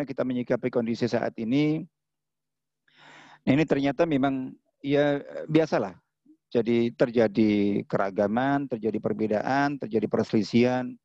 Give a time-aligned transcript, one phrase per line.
[0.00, 1.84] bagaimana kita menyikapi kondisi saat ini.
[3.44, 5.92] Nah, ini ternyata memang ya biasalah.
[6.48, 10.96] Jadi terjadi keragaman, terjadi perbedaan, terjadi perselisihan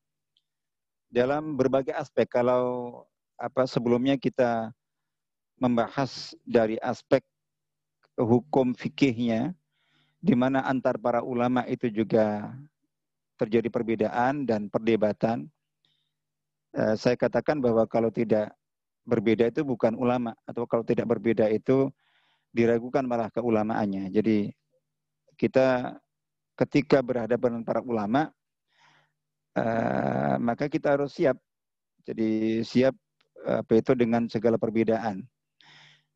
[1.11, 2.23] dalam berbagai aspek.
[2.23, 3.03] Kalau
[3.35, 4.71] apa sebelumnya kita
[5.59, 7.19] membahas dari aspek
[8.15, 9.51] hukum fikihnya,
[10.23, 12.47] di mana antar para ulama itu juga
[13.35, 15.51] terjadi perbedaan dan perdebatan.
[16.71, 18.55] Eh, saya katakan bahwa kalau tidak
[19.05, 21.93] berbeda itu bukan ulama atau kalau tidak berbeda itu
[22.49, 24.09] diragukan malah keulamaannya.
[24.09, 24.49] Jadi
[25.37, 25.93] kita
[26.57, 28.33] ketika berhadapan dengan para ulama,
[29.55, 31.37] uh, maka kita harus siap.
[32.05, 32.97] Jadi siap
[33.45, 35.21] apa itu dengan segala perbedaan.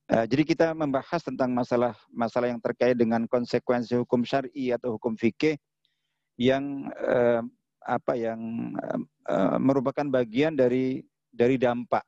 [0.10, 5.14] Uh, jadi kita membahas tentang masalah masalah yang terkait dengan konsekuensi hukum syar'i atau hukum
[5.14, 5.60] fikih
[6.40, 6.88] yang
[7.84, 8.72] apa yang
[9.60, 12.08] merupakan bagian dari dari dampak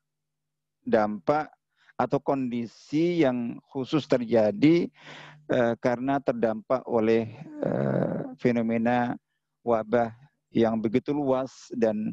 [0.86, 1.50] dampak
[1.96, 4.90] atau kondisi yang khusus terjadi
[5.54, 7.30] uh, karena terdampak oleh
[7.62, 9.14] uh, fenomena
[9.62, 10.10] wabah
[10.50, 12.12] yang begitu luas dan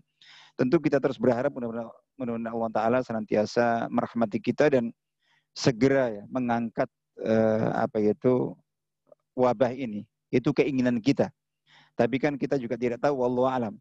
[0.55, 4.93] tentu kita terus berharap mudah-mudahan Allah Taala senantiasa merahmati kita dan
[5.57, 6.87] segera ya mengangkat
[7.23, 8.55] uh, apa itu
[9.39, 10.03] wabah ini.
[10.29, 11.31] Itu keinginan kita.
[11.95, 13.75] Tapi kan kita juga tidak tahu wallahu alam.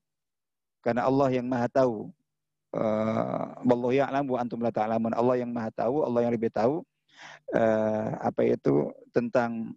[0.86, 2.14] Karena Allah yang Maha tahu.
[3.64, 5.16] Wallahu ya'lam wa antum la ta'lamun.
[5.16, 6.84] Allah yang Maha tahu, Allah yang lebih tahu
[7.56, 9.74] uh, apa itu tentang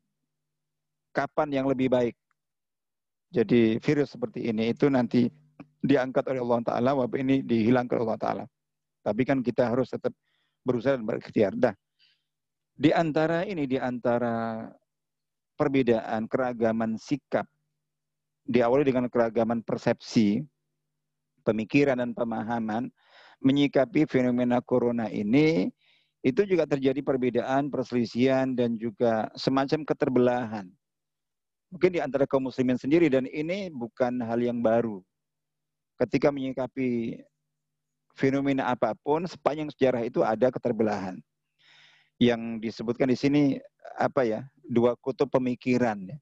[1.15, 2.17] kapan yang lebih baik.
[3.31, 5.31] Jadi virus seperti ini itu nanti
[5.81, 8.45] diangkat oleh Allah Ta'ala, wabah ini dihilangkan oleh Allah Ta'ala.
[9.01, 10.13] Tapi kan kita harus tetap
[10.67, 11.55] berusaha dan berikhtiar.
[11.57, 11.73] Dah.
[12.75, 14.67] Di antara ini, di antara
[15.55, 17.47] perbedaan, keragaman sikap,
[18.45, 20.43] diawali dengan keragaman persepsi,
[21.43, 22.89] pemikiran dan pemahaman,
[23.41, 25.73] menyikapi fenomena corona ini,
[26.21, 30.67] itu juga terjadi perbedaan, perselisihan, dan juga semacam keterbelahan.
[31.73, 35.01] Mungkin di antara kaum muslimin sendiri, dan ini bukan hal yang baru.
[35.97, 37.21] Ketika menyikapi
[38.13, 41.17] fenomena apa pun, sepanjang sejarah itu ada keterbelahan
[42.21, 43.43] yang disebutkan di sini
[43.97, 46.19] apa ya dua kutub pemikiran ya,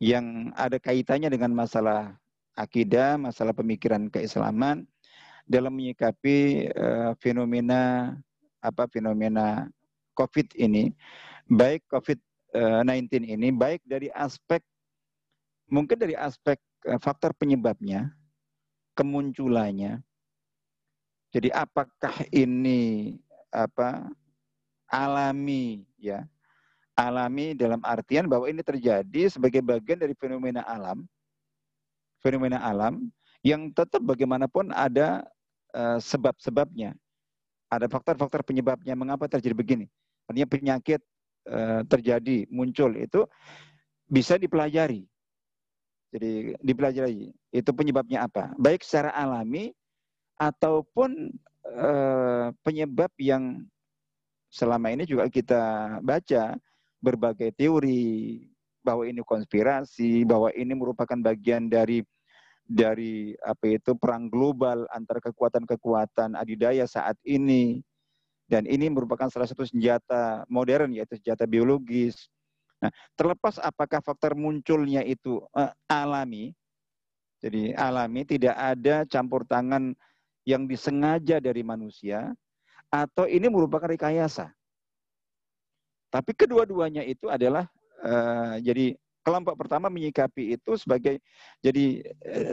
[0.00, 2.16] yang ada kaitannya dengan masalah
[2.60, 4.84] akidah, masalah pemikiran keislaman
[5.48, 8.14] dalam menyikapi uh, fenomena
[8.60, 9.66] apa fenomena
[10.12, 10.92] COVID ini,
[11.48, 14.60] baik COVID-19 ini, baik dari aspek
[15.72, 18.12] mungkin dari aspek uh, faktor penyebabnya,
[18.92, 20.04] kemunculannya.
[21.30, 23.16] Jadi apakah ini
[23.48, 24.10] apa
[24.90, 26.26] alami ya.
[26.98, 31.06] Alami dalam artian bahwa ini terjadi sebagai bagian dari fenomena alam.
[32.20, 33.08] Fenomena alam
[33.40, 35.24] yang tetap bagaimanapun ada
[35.72, 36.92] uh, sebab-sebabnya.
[37.70, 39.86] Ada faktor-faktor penyebabnya mengapa terjadi begini.
[40.26, 41.00] Artinya penyakit
[41.48, 43.24] uh, terjadi, muncul itu
[44.10, 45.06] bisa dipelajari.
[46.10, 48.50] Jadi dipelajari itu penyebabnya apa?
[48.58, 49.70] Baik secara alami
[50.34, 51.30] ataupun
[51.70, 53.62] uh, penyebab yang
[54.50, 55.62] selama ini juga kita
[56.02, 56.58] baca
[56.98, 58.42] berbagai teori
[58.80, 62.04] bahwa ini konspirasi, bahwa ini merupakan bagian dari
[62.70, 67.82] dari apa itu perang global antara kekuatan-kekuatan adidaya saat ini
[68.46, 72.30] dan ini merupakan salah satu senjata modern yaitu senjata biologis.
[72.80, 76.54] Nah, terlepas apakah faktor munculnya itu uh, alami,
[77.38, 79.92] jadi alami tidak ada campur tangan
[80.48, 82.32] yang disengaja dari manusia,
[82.90, 84.50] atau ini merupakan rekayasa.
[86.10, 87.70] Tapi kedua-duanya itu adalah
[88.04, 91.20] uh, jadi kelompok pertama menyikapi itu sebagai
[91.60, 92.00] jadi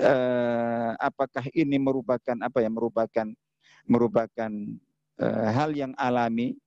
[0.04, 3.28] uh, apakah ini merupakan apa ya merupakan
[3.88, 4.52] merupakan
[5.24, 6.60] uh, hal yang alami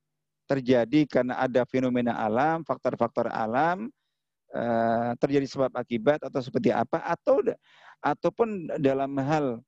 [0.49, 3.87] terjadi karena ada fenomena alam, faktor-faktor alam
[4.51, 7.39] uh, terjadi sebab akibat atau seperti apa atau
[8.03, 9.63] ataupun dalam hal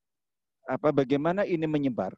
[0.67, 2.11] apa bagaimana ini menyebar.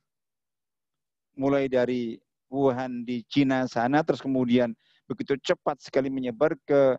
[1.36, 2.16] Mulai dari
[2.48, 4.72] Wuhan di Cina sana, terus kemudian
[5.06, 6.98] begitu cepat sekali menyebar ke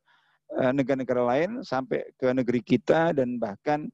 [0.58, 3.90] eh, negara-negara lain sampai ke negeri kita dan bahkan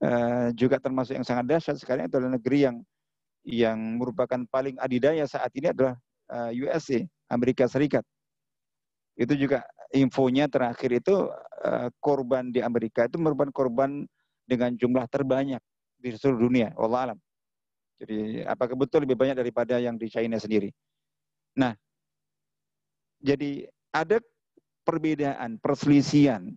[0.00, 2.76] uh, juga termasuk yang sangat dahsyat sekali adalah negeri yang
[3.44, 6.00] yang merupakan paling adidaya saat ini adalah
[6.32, 8.00] eh, USA, Amerika Serikat.
[9.14, 9.60] Itu juga
[9.92, 11.28] infonya terakhir itu
[12.02, 14.04] korban di Amerika itu merupakan korban
[14.48, 15.60] dengan jumlah terbanyak
[16.00, 16.72] di seluruh dunia.
[16.76, 17.18] Allah alam.
[18.00, 20.68] Jadi apakah betul lebih banyak daripada yang di China sendiri?
[21.54, 21.72] Nah,
[23.24, 24.20] jadi ada
[24.84, 26.52] perbedaan, perselisihan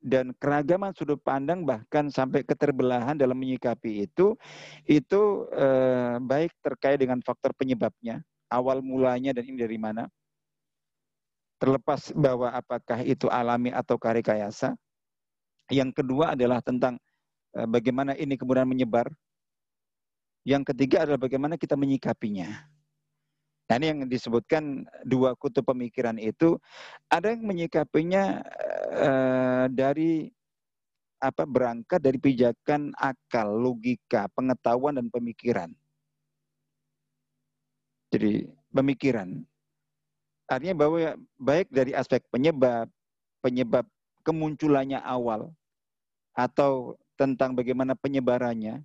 [0.00, 4.36] dan keragaman sudut pandang bahkan sampai keterbelahan dalam menyikapi itu
[4.88, 5.20] itu
[5.52, 10.08] eh, baik terkait dengan faktor penyebabnya awal mulanya dan ini dari mana
[11.60, 14.72] terlepas bahwa apakah itu alami atau rekayasa
[15.70, 16.98] yang kedua adalah tentang
[17.54, 19.06] eh, bagaimana ini kemudian menyebar.
[20.42, 22.48] Yang ketiga adalah bagaimana kita menyikapinya
[23.70, 26.58] Nah ini yang disebutkan dua kutub pemikiran itu
[27.06, 28.42] ada yang menyikapinya
[28.90, 30.26] uh, dari
[31.22, 35.70] apa berangkat dari pijakan akal, logika, pengetahuan dan pemikiran.
[38.10, 39.46] Jadi pemikiran
[40.50, 42.90] artinya bahwa baik dari aspek penyebab,
[43.38, 43.86] penyebab
[44.26, 45.54] kemunculannya awal
[46.34, 48.82] atau tentang bagaimana penyebarannya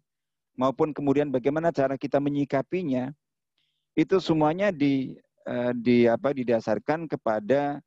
[0.54, 3.10] maupun kemudian bagaimana cara kita menyikapinya
[3.96, 5.16] itu semuanya di
[5.48, 7.80] uh, di apa didasarkan kepada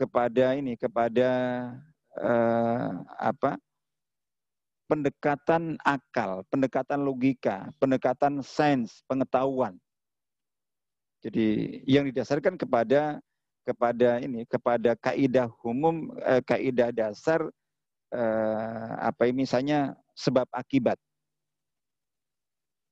[0.00, 1.28] kepada ini kepada
[2.16, 3.60] uh, apa
[4.88, 9.76] pendekatan akal, pendekatan logika, pendekatan sains, pengetahuan.
[11.22, 13.22] Jadi yang didasarkan kepada
[13.62, 17.46] kepada ini kepada kaidah umum eh, kaidah dasar
[18.10, 20.98] eh, apa misalnya sebab akibat.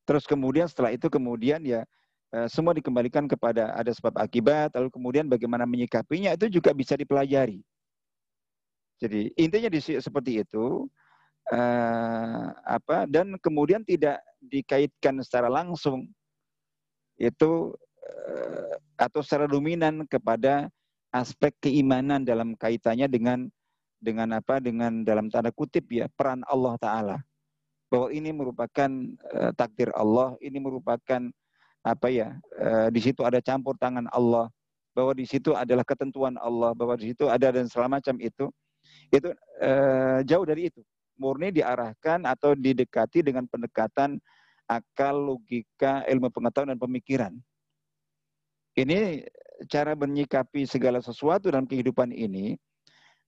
[0.06, 1.99] Terus kemudian setelah itu kemudian ya Eh,
[2.46, 7.58] semua dikembalikan kepada ada sebab akibat, lalu kemudian bagaimana menyikapinya itu juga bisa dipelajari.
[9.02, 10.86] Jadi intinya di, seperti itu,
[11.50, 16.06] uh, apa dan kemudian tidak dikaitkan secara langsung
[17.18, 17.74] itu
[18.04, 20.70] uh, atau secara dominan kepada
[21.10, 23.50] aspek keimanan dalam kaitannya dengan
[24.00, 27.18] dengan apa dengan dalam tanda kutip ya peran Allah Taala
[27.90, 28.90] bahwa ini merupakan
[29.34, 31.26] uh, takdir Allah, ini merupakan
[31.80, 34.52] apa ya uh, di situ ada campur tangan Allah
[34.92, 38.50] bahwa di situ adalah ketentuan Allah bahwa di situ ada dan segala macam itu
[39.10, 39.30] itu
[39.62, 40.82] uh, jauh dari itu.
[41.20, 44.16] Murni diarahkan atau didekati dengan pendekatan
[44.64, 47.32] akal logika ilmu pengetahuan dan pemikiran.
[48.72, 49.26] Ini
[49.68, 52.56] cara menyikapi segala sesuatu dalam kehidupan ini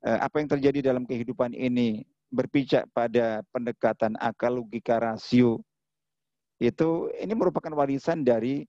[0.07, 5.61] uh, apa yang terjadi dalam kehidupan ini berpijak pada pendekatan akal logika rasio
[6.63, 8.63] itu ini merupakan warisan dari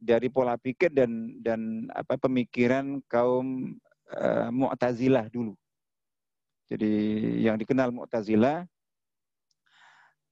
[0.00, 3.76] dari pola pikir dan dan apa pemikiran kaum
[4.16, 5.52] uh, Mu'tazilah dulu.
[6.66, 6.92] Jadi
[7.44, 8.64] yang dikenal Mu'tazilah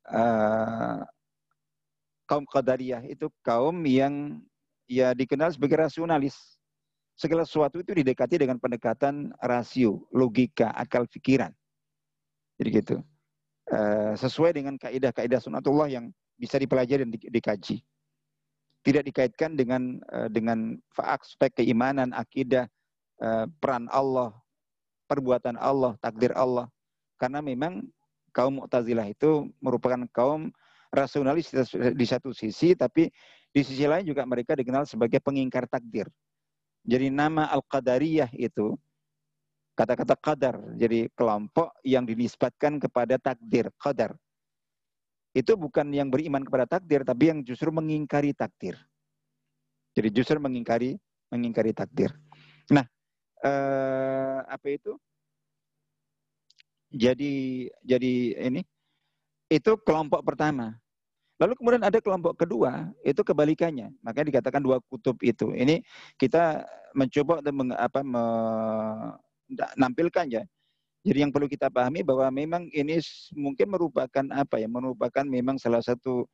[0.08, 1.00] uh,
[2.24, 4.40] kaum Qadariyah itu kaum yang
[4.88, 6.56] ya dikenal sebagai rasionalis.
[7.14, 11.54] Segala sesuatu itu didekati dengan pendekatan rasio, logika, akal pikiran.
[12.58, 12.96] Jadi gitu.
[13.70, 17.82] Uh, sesuai dengan kaidah-kaidah sunatullah yang bisa dipelajari dan dikaji.
[18.84, 22.68] Tidak dikaitkan dengan eh, dengan aspek keimanan, akidah,
[23.22, 24.34] eh, peran Allah,
[25.08, 26.68] perbuatan Allah, takdir Allah.
[27.16, 27.80] Karena memang
[28.34, 30.50] kaum Mu'tazilah itu merupakan kaum
[30.90, 31.50] rasionalis
[31.94, 33.08] di satu sisi, tapi
[33.54, 36.10] di sisi lain juga mereka dikenal sebagai pengingkar takdir.
[36.84, 38.76] Jadi nama Al-Qadariyah itu
[39.74, 44.14] kata-kata qadar, jadi kelompok yang dinisbatkan kepada takdir, qadar
[45.34, 48.78] itu bukan yang beriman kepada takdir, tapi yang justru mengingkari takdir.
[49.98, 50.94] Jadi justru mengingkari
[51.34, 52.14] mengingkari takdir.
[52.70, 52.86] Nah,
[53.42, 54.94] eh, apa itu?
[56.94, 58.12] Jadi jadi
[58.46, 58.62] ini
[59.50, 60.78] itu kelompok pertama.
[61.42, 63.90] Lalu kemudian ada kelompok kedua, itu kebalikannya.
[64.06, 65.50] Makanya dikatakan dua kutub itu.
[65.50, 65.82] Ini
[66.14, 66.62] kita
[66.94, 67.74] mencoba untuk meng,
[69.50, 70.42] menampilkan ya
[71.04, 72.96] jadi yang perlu kita pahami bahwa memang ini
[73.36, 76.24] mungkin merupakan apa ya, merupakan memang salah satu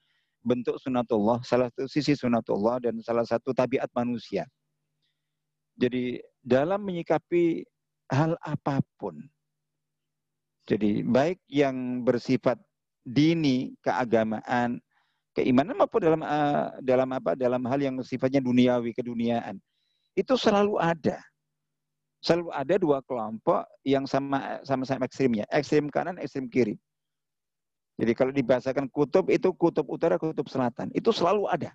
[0.46, 4.46] bentuk sunatullah, salah satu sisi sunatullah dan salah satu tabiat manusia.
[5.74, 7.66] Jadi dalam menyikapi
[8.14, 9.18] hal apa pun,
[10.70, 12.62] jadi baik yang bersifat
[13.02, 14.78] dini, keagamaan,
[15.34, 19.58] keimanan maupun dalam uh, dalam apa dalam hal yang sifatnya duniawi, keduniaan,
[20.14, 21.18] itu selalu ada
[22.20, 26.76] selalu ada dua kelompok yang sama sama-sama ekstrimnya, ekstrim kanan, ekstrim kiri.
[28.00, 31.72] Jadi kalau dibahasakan kutub itu kutub utara, kutub selatan, itu selalu ada.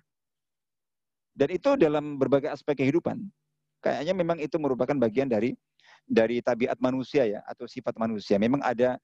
[1.36, 3.20] Dan itu dalam berbagai aspek kehidupan.
[3.84, 5.52] Kayaknya memang itu merupakan bagian dari
[6.08, 8.40] dari tabiat manusia ya atau sifat manusia.
[8.40, 8.96] Memang ada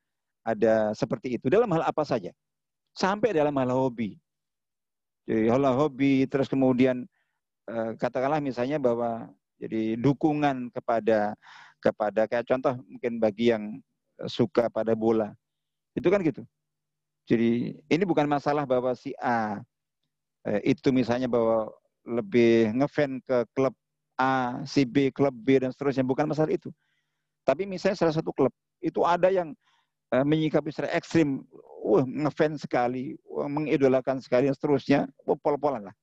[0.43, 2.35] ada seperti itu dalam hal apa saja.
[2.97, 4.19] Sampai dalam hal hobi.
[5.29, 7.07] Jadi hal hobi terus kemudian
[7.71, 9.31] eh, katakanlah misalnya bahwa
[9.63, 11.39] jadi dukungan kepada
[11.79, 13.79] kepada kayak contoh mungkin bagi yang
[14.27, 15.31] suka pada bola.
[15.95, 16.43] Itu kan gitu.
[17.31, 19.63] Jadi ini bukan masalah bahwa si A
[20.51, 21.71] eh, itu misalnya bahwa
[22.03, 23.75] lebih ngefan ke klub
[24.19, 26.75] A, si B, klub B dan seterusnya bukan masalah itu.
[27.47, 28.51] Tapi misalnya salah satu klub
[28.83, 29.55] itu ada yang
[30.15, 31.43] uh, menyikapi secara ekstrim,
[31.83, 35.95] wah ngefans sekali, mengidolakan sekali dan seterusnya, pol-polan lah.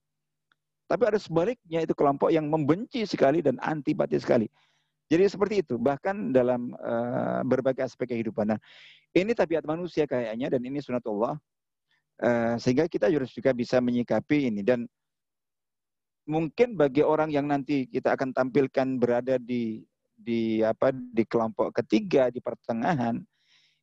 [0.90, 4.50] Tapi ada sebaliknya itu kelompok yang membenci sekali dan antipati sekali.
[5.06, 8.54] Jadi seperti itu, bahkan dalam uh, berbagai aspek kehidupan.
[8.54, 8.58] Nah,
[9.14, 11.38] ini tabiat manusia kayaknya dan ini sunatullah.
[12.20, 14.84] Uh, sehingga kita harus juga bisa menyikapi ini dan
[16.28, 19.80] mungkin bagi orang yang nanti kita akan tampilkan berada di
[20.12, 23.24] di apa di kelompok ketiga di pertengahan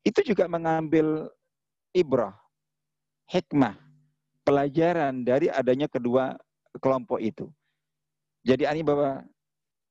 [0.05, 1.27] itu juga mengambil
[1.97, 2.37] ibrah,
[3.27, 3.75] hikmah,
[4.45, 6.37] pelajaran dari adanya kedua
[6.79, 7.49] kelompok itu.
[8.47, 9.25] Jadi ini bahwa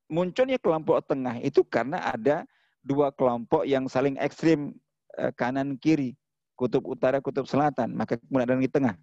[0.09, 2.47] munculnya kelompok tengah itu karena ada
[2.87, 4.73] dua kelompok yang saling ekstrim
[5.19, 6.15] eh, kanan kiri,
[6.55, 8.95] kutub utara, kutub selatan, maka kemudian ada di tengah.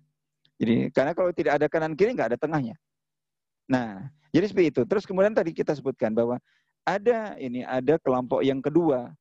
[0.57, 2.75] Jadi karena kalau tidak ada kanan kiri nggak ada tengahnya.
[3.67, 4.81] Nah, jadi seperti itu.
[4.87, 6.39] Terus kemudian tadi kita sebutkan bahwa
[6.83, 9.11] ada ini ada kelompok yang kedua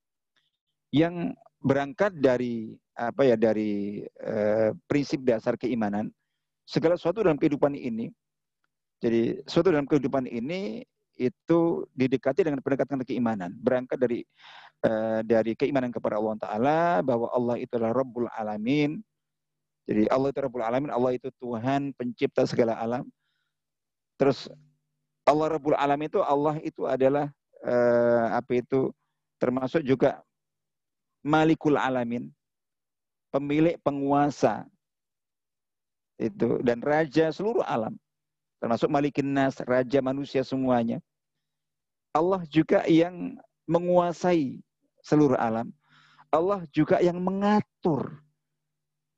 [0.91, 1.31] yang
[1.63, 6.11] berangkat dari apa ya dari eh, prinsip dasar keimanan
[6.67, 8.13] segala sesuatu dalam kehidupan ini
[9.03, 10.87] jadi suatu dalam kehidupan ini
[11.19, 13.51] itu didekati dengan pendekatan keimanan.
[13.59, 14.23] Berangkat dari
[14.87, 19.03] uh, dari keimanan kepada Allah Taala bahwa Allah itu adalah Rabbul Alamin.
[19.91, 23.03] Jadi Allah itu Rabbul Alamin, Allah itu Tuhan pencipta segala alam.
[24.15, 24.47] Terus
[25.27, 27.27] Allah Rabbul Alamin itu Allah itu adalah
[27.67, 28.95] uh, apa itu
[29.43, 30.23] termasuk juga
[31.27, 32.31] Malikul Alamin,
[33.35, 34.67] pemilik penguasa
[36.23, 37.99] itu dan raja seluruh alam
[38.63, 41.03] termasuk Malikin Nas, raja manusia semuanya.
[42.15, 43.35] Allah juga yang
[43.67, 44.63] menguasai
[45.03, 45.75] seluruh alam.
[46.31, 48.23] Allah juga yang mengatur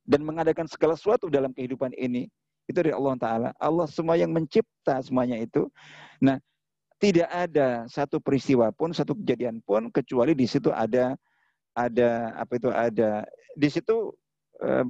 [0.09, 2.33] dan mengadakan segala sesuatu dalam kehidupan ini.
[2.65, 3.49] Itu dari Allah Ta'ala.
[3.61, 5.69] Allah semua yang mencipta semuanya itu.
[6.25, 6.41] Nah,
[6.97, 11.13] tidak ada satu peristiwa pun, satu kejadian pun, kecuali di situ ada
[11.77, 14.15] ada apa itu ada di situ
[14.63, 14.87] eh,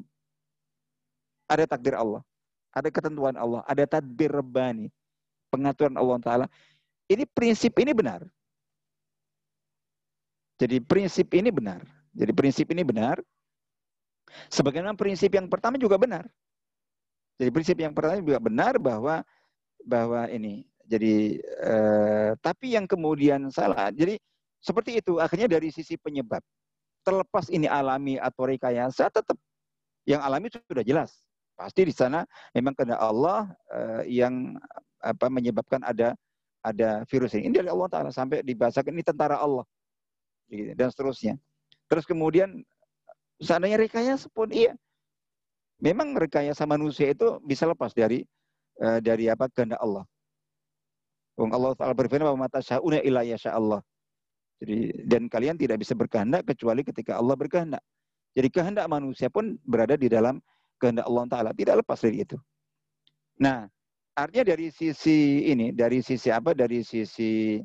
[1.48, 2.20] ada takdir Allah
[2.74, 4.90] ada ketentuan Allah, ada tadbir rebani,
[5.48, 6.46] pengaturan Allah Ta'ala.
[7.06, 8.26] Ini prinsip ini benar.
[10.58, 11.86] Jadi prinsip ini benar.
[12.10, 13.22] Jadi prinsip ini benar.
[14.50, 16.26] Sebagaimana prinsip yang pertama juga benar.
[17.38, 19.22] Jadi prinsip yang pertama juga benar bahwa
[19.82, 20.66] bahwa ini.
[20.84, 23.90] Jadi eh, tapi yang kemudian salah.
[23.90, 24.18] Jadi
[24.62, 26.40] seperti itu akhirnya dari sisi penyebab.
[27.04, 29.36] Terlepas ini alami atau rekayasa tetap
[30.08, 31.23] yang alami sudah jelas.
[31.54, 34.58] Pasti di sana memang kena Allah uh, yang
[34.98, 36.18] apa menyebabkan ada
[36.64, 37.52] ada virus ini.
[37.52, 39.62] Ini dari Allah Taala sampai dibahasakan ini tentara Allah
[40.50, 41.34] gitu, dan seterusnya.
[41.86, 42.64] Terus kemudian
[43.38, 44.74] seandainya rekayasa pun iya.
[45.78, 48.24] Memang rekayasa manusia itu bisa lepas dari
[48.82, 50.02] uh, dari apa kehendak Allah.
[51.38, 53.80] Wong Allah Taala berfirman bahwa mata syauna ila Allah.
[54.58, 57.82] Jadi dan kalian tidak bisa berkehendak kecuali ketika Allah berkehendak.
[58.34, 60.42] Jadi kehendak manusia pun berada di dalam
[60.84, 61.50] kehendak Allah Ta'ala.
[61.56, 62.36] Tidak lepas dari itu.
[63.40, 63.64] Nah,
[64.12, 66.52] artinya dari sisi ini, dari sisi apa?
[66.52, 67.56] Dari sisi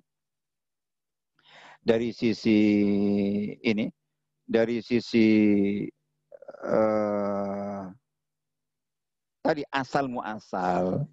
[1.83, 2.59] dari sisi
[3.59, 3.91] ini,
[4.47, 5.27] dari sisi
[6.63, 7.83] uh,
[9.43, 11.03] tadi asal muasal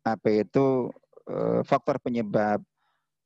[0.00, 0.88] apa itu
[1.28, 2.62] uh, faktor penyebab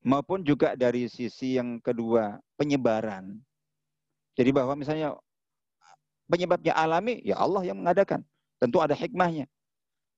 [0.05, 3.41] maupun juga dari sisi yang kedua penyebaran.
[4.35, 5.15] Jadi bahwa misalnya
[6.29, 8.25] penyebabnya alami, ya Allah yang mengadakan.
[8.59, 9.45] Tentu ada hikmahnya.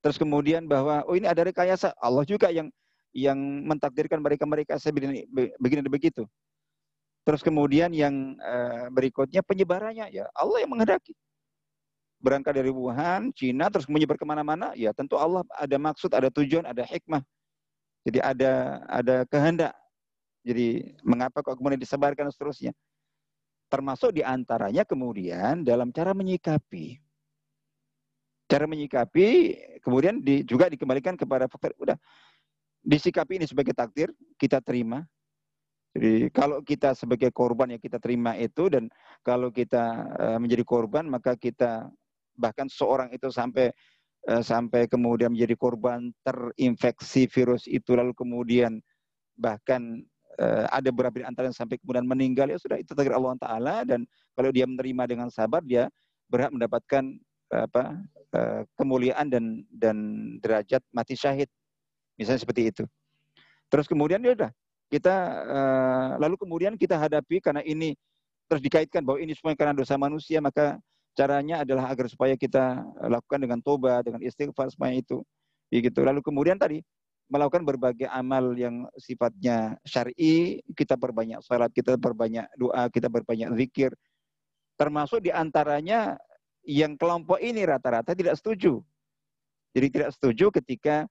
[0.04, 2.70] Terus kemudian bahwa oh ini ada rekayasa, Allah juga yang
[3.16, 5.24] yang mentakdirkan mereka-mereka begini,
[5.56, 6.22] begini dan begitu.
[7.26, 11.16] Terus kemudian yang uh, berikutnya penyebarannya, ya Allah yang menghendaki.
[12.22, 16.62] Berangkat dari Wuhan, Cina, terus menyebar ke mana-mana, ya tentu Allah ada maksud, ada tujuan,
[16.64, 17.24] ada hikmah.
[18.06, 19.74] Jadi ada ada kehendak.
[20.46, 22.70] Jadi mengapa kok kemudian disebarkan seterusnya.
[23.66, 27.02] Termasuk di antaranya kemudian dalam cara menyikapi.
[28.46, 31.98] Cara menyikapi kemudian di, juga dikembalikan kepada faktor udah
[32.86, 35.02] disikapi ini sebagai takdir kita terima.
[35.96, 38.86] Jadi kalau kita sebagai korban yang kita terima itu dan
[39.26, 41.90] kalau kita uh, menjadi korban maka kita
[42.36, 43.72] bahkan seorang itu sampai
[44.28, 48.78] uh, sampai kemudian menjadi korban terinfeksi virus itu lalu kemudian
[49.40, 50.04] bahkan
[50.68, 53.76] ada beberapa di antara yang sampai kemudian meninggal ya sudah itu takdir Allah Taala.
[53.88, 54.04] Dan
[54.36, 55.88] kalau dia menerima dengan sabar dia
[56.28, 57.16] berhak mendapatkan
[57.54, 57.84] uh, apa
[58.36, 59.96] uh, kemuliaan dan dan
[60.44, 61.48] derajat mati syahid.
[62.20, 62.84] Misalnya seperti itu.
[63.68, 64.50] Terus kemudian ya udah
[64.86, 65.14] kita
[66.22, 67.98] lalu kemudian kita hadapi karena ini
[68.46, 70.78] terus dikaitkan bahwa ini semua karena dosa manusia maka
[71.18, 75.26] caranya adalah agar supaya kita lakukan dengan toba dengan istighfar semuanya itu.
[75.66, 76.84] Begitu lalu kemudian tadi
[77.26, 83.90] melakukan berbagai amal yang sifatnya syar'i, kita berbanyak salat, kita berbanyak doa, kita berbanyak zikir.
[84.78, 86.14] Termasuk di antaranya
[86.66, 88.82] yang kelompok ini rata-rata tidak setuju.
[89.74, 91.06] Jadi tidak setuju ketika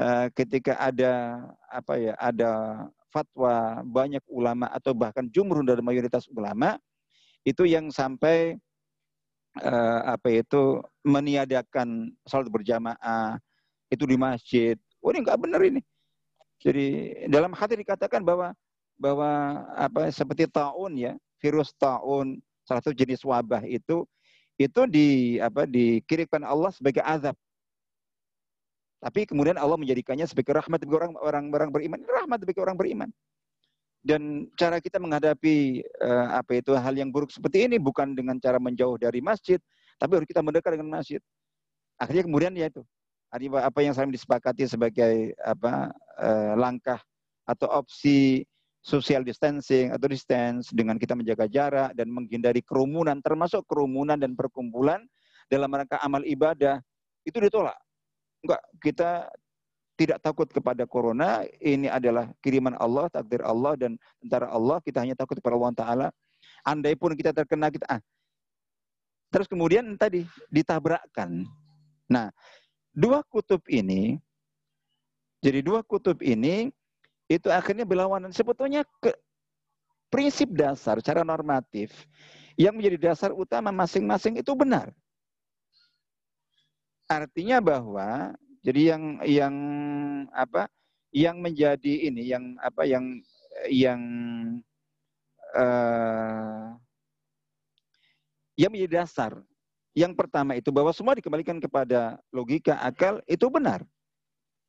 [0.00, 2.52] uh, ketika ada apa ya ada
[3.08, 6.76] fatwa banyak ulama atau bahkan jumhur dari mayoritas ulama
[7.44, 8.60] itu yang sampai
[9.62, 13.40] uh, apa itu meniadakan salat berjamaah
[13.88, 14.76] itu di masjid.
[15.02, 15.80] Oh ini nggak benar ini.
[16.58, 16.86] Jadi
[17.30, 18.50] dalam hati dikatakan bahwa
[18.98, 24.02] bahwa apa seperti taun ya, virus taun salah satu jenis wabah itu
[24.58, 27.38] itu di apa dikirimkan Allah sebagai azab.
[28.98, 33.10] Tapi kemudian Allah menjadikannya sebagai rahmat bagi orang orang orang beriman, rahmat bagi orang beriman.
[34.02, 38.58] Dan cara kita menghadapi uh, apa itu hal yang buruk seperti ini bukan dengan cara
[38.58, 39.62] menjauh dari masjid,
[40.02, 41.22] tapi harus kita mendekat dengan masjid.
[41.98, 42.82] Akhirnya kemudian ya itu
[43.34, 47.00] apa yang saling disepakati sebagai apa uh, langkah
[47.44, 48.44] atau opsi
[48.80, 55.04] social distancing atau distance dengan kita menjaga jarak dan menghindari kerumunan termasuk kerumunan dan perkumpulan
[55.48, 56.80] dalam rangka amal ibadah
[57.24, 57.76] itu ditolak.
[58.44, 59.10] Enggak, kita
[59.98, 65.18] tidak takut kepada corona, ini adalah kiriman Allah, takdir Allah dan tentara Allah, kita hanya
[65.18, 66.08] takut kepada Allah Taala.
[66.62, 68.00] Andai pun kita terkena kita ah.
[69.28, 71.44] Terus kemudian tadi ditabrakkan.
[72.08, 72.30] Nah,
[72.98, 74.18] dua kutub ini,
[75.38, 76.74] jadi dua kutub ini
[77.30, 78.34] itu akhirnya berlawanan.
[78.34, 79.14] Sebetulnya ke,
[80.10, 81.94] prinsip dasar cara normatif
[82.58, 84.90] yang menjadi dasar utama masing-masing itu benar.
[87.06, 88.34] Artinya bahwa
[88.66, 89.54] jadi yang yang
[90.34, 90.66] apa
[91.14, 93.04] yang menjadi ini yang apa yang
[93.70, 94.00] yang
[95.56, 96.76] uh,
[98.58, 99.38] yang menjadi dasar
[99.98, 103.82] yang pertama itu bahwa semua dikembalikan kepada logika akal itu benar.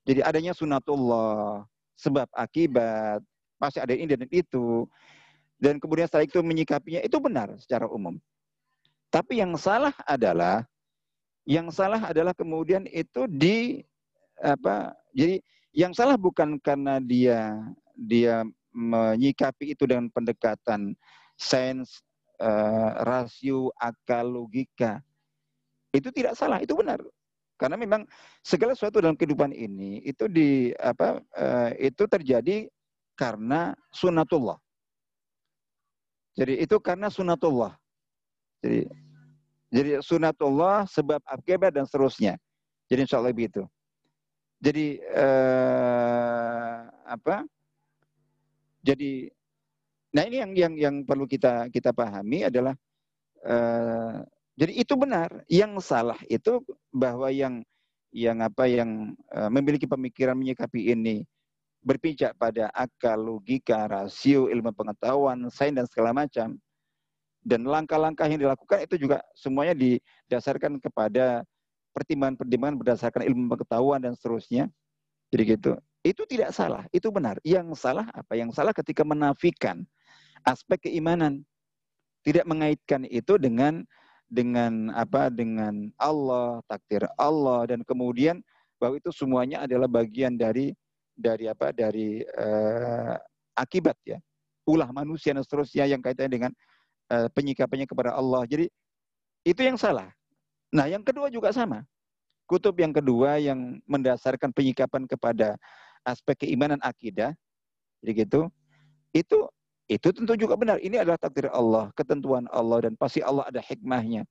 [0.10, 3.22] Jadi adanya sunatullah, sebab akibat,
[3.62, 4.90] pasti ada ini dan itu.
[5.60, 8.18] Dan kemudian setelah itu menyikapinya itu benar secara umum.
[9.14, 10.66] Tapi yang salah adalah
[11.46, 13.84] yang salah adalah kemudian itu di
[14.40, 14.96] apa?
[15.14, 15.44] Jadi
[15.76, 17.60] yang salah bukan karena dia
[17.94, 20.96] dia menyikapi itu dengan pendekatan
[21.36, 22.00] sains,
[22.40, 25.04] uh, rasio, akal, logika.
[25.90, 27.02] Itu tidak salah, itu benar.
[27.60, 28.08] Karena memang
[28.40, 32.72] segala sesuatu dalam kehidupan ini itu di apa uh, itu terjadi
[33.20, 34.56] karena sunatullah.
[36.40, 37.76] Jadi itu karena sunatullah.
[38.64, 38.88] Jadi
[39.76, 42.40] jadi sunatullah sebab akibat dan seterusnya.
[42.88, 43.68] Jadi insya Allah begitu.
[44.64, 47.44] Jadi uh, apa?
[48.80, 49.28] Jadi
[50.16, 52.72] nah ini yang yang yang perlu kita kita pahami adalah
[53.44, 54.24] uh,
[54.60, 55.32] jadi itu benar.
[55.48, 56.60] Yang salah itu
[56.92, 57.64] bahwa yang
[58.12, 61.24] yang apa yang uh, memiliki pemikiran menyikapi ini
[61.80, 66.60] berpijak pada akal, logika, rasio, ilmu pengetahuan, sains dan segala macam.
[67.40, 71.48] Dan langkah-langkah yang dilakukan itu juga semuanya didasarkan kepada
[71.96, 74.68] pertimbangan-pertimbangan berdasarkan ilmu pengetahuan dan seterusnya.
[75.32, 75.72] Jadi gitu.
[76.04, 77.40] Itu tidak salah, itu benar.
[77.48, 78.36] Yang salah apa?
[78.36, 79.88] Yang salah ketika menafikan
[80.44, 81.48] aspek keimanan.
[82.20, 83.88] Tidak mengaitkan itu dengan
[84.30, 88.40] dengan apa dengan Allah, takdir Allah dan kemudian
[88.78, 90.72] bahwa itu semuanya adalah bagian dari
[91.18, 93.18] dari apa dari uh,
[93.58, 94.22] akibat ya
[94.70, 96.52] ulah manusia dan seterusnya yang kaitannya dengan
[97.10, 98.46] uh, penyikapannya kepada Allah.
[98.46, 98.70] Jadi
[99.42, 100.14] itu yang salah.
[100.70, 101.82] Nah, yang kedua juga sama.
[102.46, 105.58] Kutub yang kedua yang mendasarkan penyikapan kepada
[106.06, 107.34] aspek keimanan akidah,
[108.02, 108.50] jadi gitu,
[109.14, 109.38] itu
[109.90, 110.78] itu tentu juga benar.
[110.78, 114.22] Ini adalah takdir Allah, ketentuan Allah dan pasti Allah ada hikmahnya.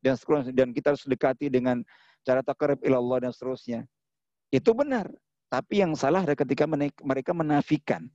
[0.00, 0.14] Dan
[0.54, 1.82] dan kita harus dekati dengan
[2.22, 3.84] cara takarib ilallah dan seterusnya.
[4.54, 5.10] Itu benar.
[5.50, 6.64] Tapi yang salah adalah ketika
[7.02, 8.06] mereka menafikan.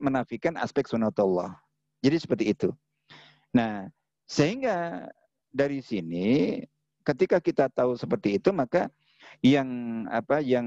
[0.00, 1.52] Menafikan aspek sunatullah.
[2.00, 2.72] Jadi seperti itu.
[3.52, 3.92] Nah,
[4.24, 5.04] sehingga
[5.52, 6.60] dari sini
[7.04, 8.92] ketika kita tahu seperti itu maka
[9.40, 9.68] yang
[10.12, 10.66] apa yang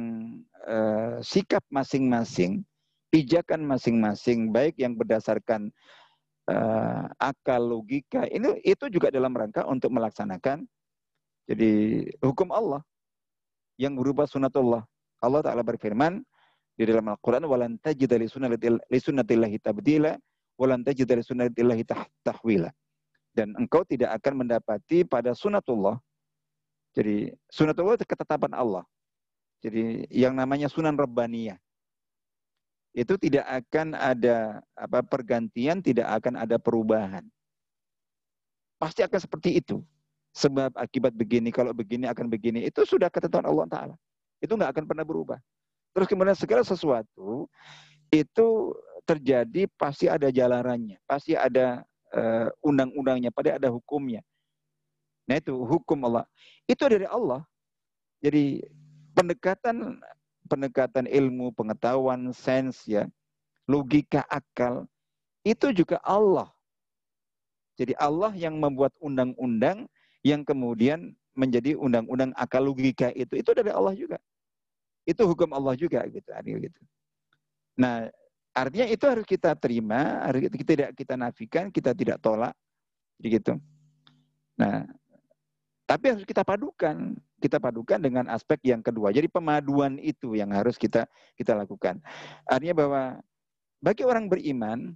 [0.65, 2.65] uh, sikap masing-masing
[3.11, 5.69] pijakan masing-masing baik yang berdasarkan
[6.47, 10.63] uh, akal logika ini itu juga dalam rangka untuk melaksanakan
[11.45, 11.71] jadi
[12.23, 12.79] hukum Allah
[13.75, 14.85] yang berupa sunatullah.
[15.21, 16.23] Allah Ta'ala berfirman
[16.77, 18.29] di dalam Al-Quran walan tajida li
[18.97, 20.15] sunnatillahi tabdila
[20.55, 21.83] walan tajida li sunnatillahi
[22.23, 22.71] tahwila.
[23.35, 25.99] Dan engkau tidak akan mendapati pada sunatullah
[26.91, 28.83] jadi sunatullah itu ketetapan Allah.
[29.63, 31.55] Jadi yang namanya sunan rabbaniyah
[32.91, 37.23] itu tidak akan ada apa pergantian, tidak akan ada perubahan.
[38.75, 39.79] Pasti akan seperti itu.
[40.31, 42.63] Sebab akibat begini, kalau begini akan begini.
[42.67, 43.95] Itu sudah ketentuan Allah Ta'ala.
[44.43, 45.39] Itu nggak akan pernah berubah.
[45.91, 47.47] Terus kemudian segala sesuatu
[48.11, 48.47] itu
[49.07, 50.99] terjadi pasti ada jalarannya.
[51.03, 51.83] Pasti ada
[52.15, 54.23] uh, undang-undangnya, pada ada hukumnya.
[55.27, 56.27] Nah itu hukum Allah.
[56.67, 57.43] Itu dari Allah.
[58.19, 58.63] Jadi
[59.15, 59.99] pendekatan
[60.51, 63.07] pendekatan ilmu, pengetahuan, sains ya,
[63.71, 64.83] logika akal
[65.47, 66.51] itu juga Allah.
[67.79, 69.87] Jadi Allah yang membuat undang-undang
[70.21, 74.19] yang kemudian menjadi undang-undang akal logika itu itu dari Allah juga.
[75.07, 76.81] Itu hukum Allah juga gitu, gitu.
[77.79, 78.11] Nah,
[78.53, 82.53] artinya itu harus kita terima, harus kita tidak kita nafikan, kita tidak tolak,
[83.17, 83.57] begitu.
[84.59, 84.85] Nah,
[85.91, 89.11] tapi harus kita padukan, kita padukan dengan aspek yang kedua.
[89.11, 91.03] Jadi pemaduan itu yang harus kita
[91.35, 91.99] kita lakukan.
[92.47, 93.03] Artinya bahwa
[93.83, 94.95] bagi orang beriman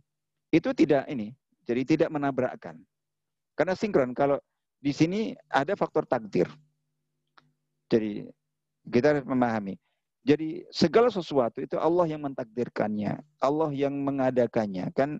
[0.55, 1.35] itu tidak ini,
[1.67, 2.79] jadi tidak menabrakkan.
[3.59, 4.39] Karena sinkron kalau
[4.79, 6.47] di sini ada faktor takdir.
[7.91, 8.31] Jadi
[8.87, 9.75] kita harus memahami.
[10.23, 15.19] Jadi segala sesuatu itu Allah yang mentakdirkannya, Allah yang mengadakannya kan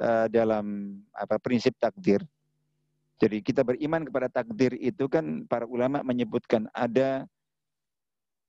[0.00, 2.24] uh, dalam apa prinsip takdir.
[3.22, 7.24] Jadi kita beriman kepada takdir itu kan para ulama menyebutkan ada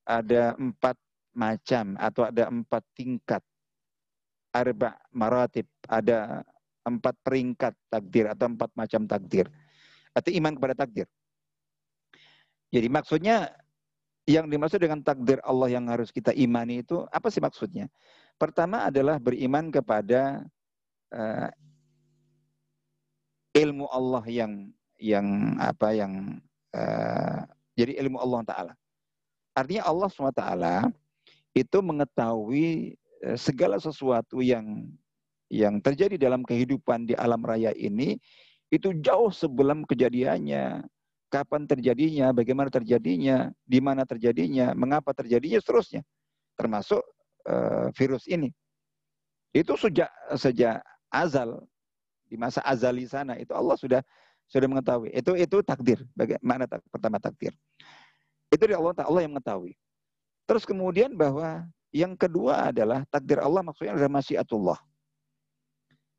[0.05, 0.97] ada empat
[1.35, 3.43] macam atau ada empat tingkat
[4.55, 6.41] arba maratib, ada
[6.87, 9.51] empat peringkat takdir atau empat macam takdir.
[10.15, 11.09] Atau iman kepada takdir.
[12.71, 13.51] Jadi maksudnya
[14.25, 17.91] yang dimaksud dengan takdir Allah yang harus kita imani itu apa sih maksudnya?
[18.39, 20.41] Pertama adalah beriman kepada
[21.13, 21.49] uh,
[23.55, 26.43] ilmu Allah yang yang apa yang
[26.75, 27.47] uh,
[27.79, 28.73] jadi ilmu Allah Taala.
[29.55, 30.43] Artinya Allah SWT
[31.55, 34.91] itu mengetahui uh, segala sesuatu yang
[35.47, 38.19] yang terjadi dalam kehidupan di alam raya ini
[38.73, 40.83] itu jauh sebelum kejadiannya,
[41.31, 46.01] kapan terjadinya, bagaimana terjadinya, di mana terjadinya, mengapa terjadinya, seterusnya.
[46.59, 46.99] Termasuk
[47.47, 48.51] uh, virus ini.
[49.55, 51.63] Itu sejak sejak azal
[52.25, 54.01] di masa azali sana itu Allah sudah
[54.49, 55.09] sudah mengetahui.
[55.13, 56.01] Itu itu takdir.
[56.13, 57.53] Bagaimana tak, pertama takdir?
[58.53, 59.73] Itu dari Allah Allah yang mengetahui.
[60.45, 64.79] Terus kemudian bahwa yang kedua adalah takdir Allah maksudnya adalah masyiatullah.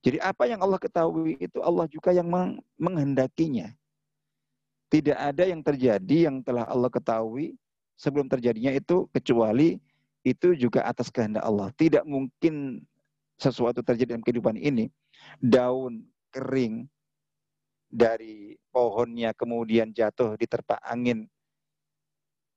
[0.02, 2.26] Jadi apa yang Allah ketahui itu Allah juga yang
[2.78, 3.74] menghendakinya.
[4.86, 7.58] Tidak ada yang terjadi yang telah Allah ketahui
[7.98, 9.82] sebelum terjadinya itu kecuali
[10.22, 11.74] itu juga atas kehendak Allah.
[11.74, 12.82] Tidak mungkin
[13.38, 14.90] sesuatu terjadi dalam kehidupan ini.
[15.38, 16.88] Daun kering
[17.86, 21.24] dari pohonnya kemudian jatuh diterpa angin.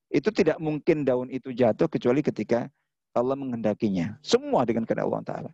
[0.10, 2.66] Itu tidak mungkin daun itu jatuh kecuali ketika
[3.14, 4.18] Allah menghendakinya.
[4.26, 5.52] Semua dengan kehendak Allah Ta'ala.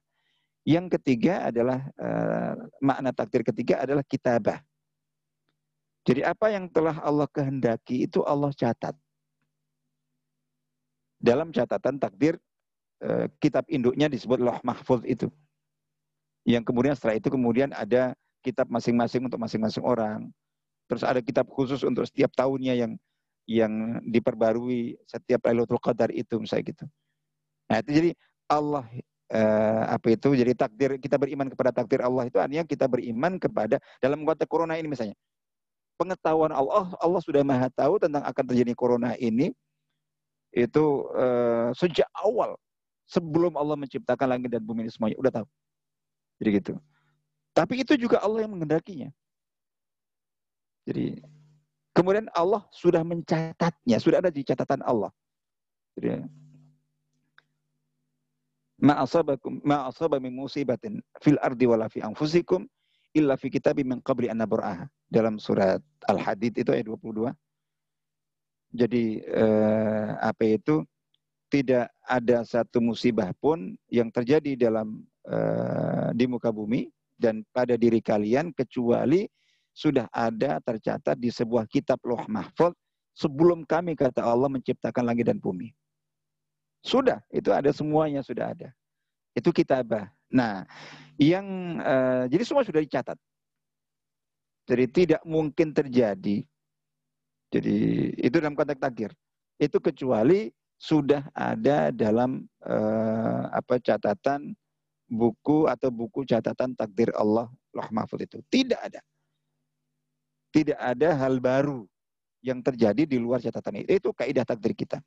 [0.65, 4.63] Yang ketiga adalah uh, makna takdir ketiga adalah kitabah.
[6.05, 8.93] Jadi apa yang telah Allah kehendaki itu Allah catat.
[11.17, 12.37] Dalam catatan takdir
[13.01, 15.33] eh, kitab induknya disebut Loh Mahfuz itu.
[16.45, 18.13] Yang kemudian setelah itu kemudian ada
[18.45, 20.29] kitab masing-masing untuk masing-masing orang.
[20.85, 22.91] Terus ada kitab khusus untuk setiap tahunnya yang
[23.45, 26.85] yang diperbarui setiap Lailatul Qadar itu misalnya gitu.
[27.69, 28.09] Nah, itu jadi
[28.45, 28.85] Allah
[29.33, 33.81] eh, apa itu jadi takdir kita beriman kepada takdir Allah itu artinya kita beriman kepada
[33.97, 35.17] dalam konteks corona ini misalnya
[35.99, 39.51] pengetahuan Allah, Allah sudah maha tahu tentang akan terjadi corona ini,
[40.55, 42.55] itu uh, sejak awal,
[43.07, 45.47] sebelum Allah menciptakan langit dan bumi ini semuanya, udah tahu.
[46.39, 46.73] Jadi gitu.
[47.55, 49.09] Tapi itu juga Allah yang mengendakinya.
[50.85, 51.23] Jadi
[51.95, 55.09] kemudian Allah sudah mencatatnya, sudah ada di catatan Allah.
[55.95, 56.27] Jadi
[58.75, 62.67] ma asabakum ma asaba min musibatin fil ardi wala fi anfusikum
[63.15, 65.79] illa fi kitabim min qabli an nabra'aha dalam surat
[66.11, 67.31] Al-Hadid itu ayat 22.
[68.75, 70.83] Jadi eh, apa itu
[71.47, 78.03] tidak ada satu musibah pun yang terjadi dalam eh, di muka bumi dan pada diri
[78.03, 79.25] kalian kecuali
[79.75, 82.71] sudah ada tercatat di sebuah kitab Loh Mahfud
[83.15, 85.71] sebelum kami kata Allah menciptakan langit dan bumi.
[86.85, 88.69] Sudah, itu ada semuanya sudah ada.
[89.33, 90.07] Itu kitabah.
[90.31, 90.63] Nah,
[91.19, 93.17] yang uh, jadi semua sudah dicatat.
[94.69, 96.45] Jadi tidak mungkin terjadi.
[97.51, 97.77] Jadi
[98.19, 99.11] itu dalam konteks takdir.
[99.59, 104.55] Itu kecuali sudah ada dalam uh, apa catatan
[105.05, 108.39] buku atau buku catatan takdir Allah Loh Mahfud itu.
[108.47, 109.01] Tidak ada.
[110.49, 111.83] Tidak ada hal baru
[112.39, 113.99] yang terjadi di luar catatan itu.
[113.99, 115.03] Itu kaidah takdir kita.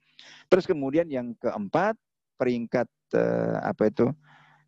[0.53, 1.97] Terus kemudian yang keempat,
[2.37, 4.07] peringkat uh, apa itu?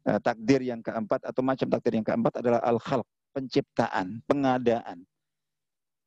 [0.00, 3.04] Uh, takdir yang keempat atau macam takdir yang keempat adalah al-khalq
[3.36, 5.04] penciptaan, pengadaan.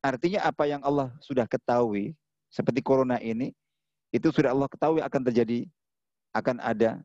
[0.03, 2.17] Artinya apa yang Allah sudah ketahui,
[2.51, 3.55] seperti corona ini,
[4.11, 5.69] itu sudah Allah ketahui akan terjadi,
[6.35, 6.99] akan ada.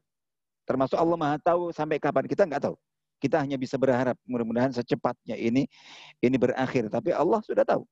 [0.68, 2.76] Termasuk Allah maha tahu sampai kapan kita nggak tahu.
[3.18, 5.64] Kita hanya bisa berharap mudah-mudahan secepatnya ini
[6.20, 6.92] ini berakhir.
[6.92, 7.88] Tapi Allah sudah tahu.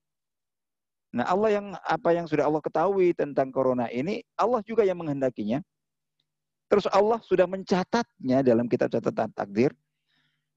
[1.17, 5.65] Nah Allah yang apa yang sudah Allah ketahui tentang corona ini, Allah juga yang menghendakinya.
[6.69, 9.73] Terus Allah sudah mencatatnya dalam kitab catatan takdir.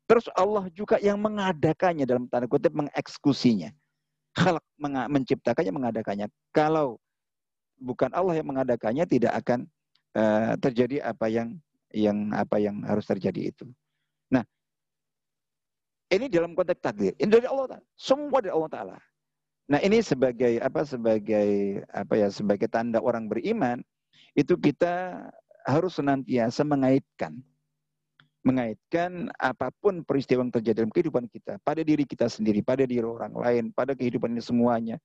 [0.10, 3.72] Terus Allah juga yang mengadakannya dalam tanda kutip mengeksekusinya.
[4.34, 4.66] Khalaq
[5.08, 6.28] menciptakannya, mengadakannya.
[6.50, 6.98] Kalau
[7.78, 9.70] bukan Allah yang mengadakannya, tidak akan
[10.18, 11.56] uh, terjadi apa yang
[11.94, 13.66] yang apa yang harus terjadi itu.
[14.30, 14.46] Nah,
[16.14, 17.14] ini dalam konteks takdir.
[17.18, 17.86] Ini dari Allah Taala.
[17.98, 18.98] Semua dari Allah Taala.
[19.70, 20.82] Nah, ini sebagai apa?
[20.86, 21.50] Sebagai
[21.94, 22.28] apa ya?
[22.34, 23.82] Sebagai tanda orang beriman
[24.34, 25.26] itu kita
[25.66, 27.38] harus senantiasa mengaitkan
[28.40, 33.04] mengaitkan apa pun peristiwa yang terjadi dalam kehidupan kita, pada diri kita sendiri, pada diri
[33.04, 34.96] orang lain, pada kehidupan ini semuanya,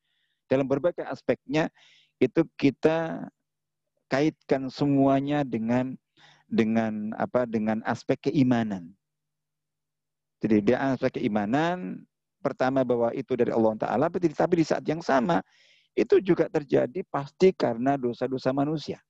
[0.46, 1.66] dalam berbagai aspeknya,
[2.22, 3.26] itu kita
[4.06, 5.98] kaitkan semuanya dengan
[6.48, 8.92] dengan apa dengan aspek keimanan.
[10.44, 12.04] Jadi dia aspek keimanan
[12.44, 15.40] pertama bahwa itu dari Allah Taala, tapi di saat yang sama
[15.96, 19.00] itu juga terjadi pasti karena dosa-dosa manusia.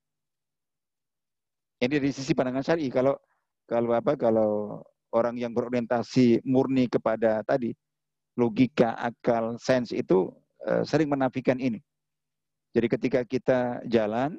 [1.81, 2.87] Ini dari sisi pandangan syari.
[2.92, 3.18] Kalau
[3.66, 7.73] kalau apa kalau orang yang berorientasi murni kepada tadi
[8.38, 10.31] logika, akal, sains itu
[10.66, 11.81] uh, sering menafikan ini.
[12.75, 14.35] Jadi ketika kita jalan,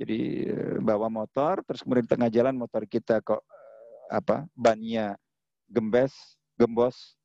[0.00, 0.20] jadi
[0.52, 5.16] uh, bawa motor, terus kemudian di tengah jalan motor kita kok uh, apa bannya
[5.68, 7.16] gembes, gembos.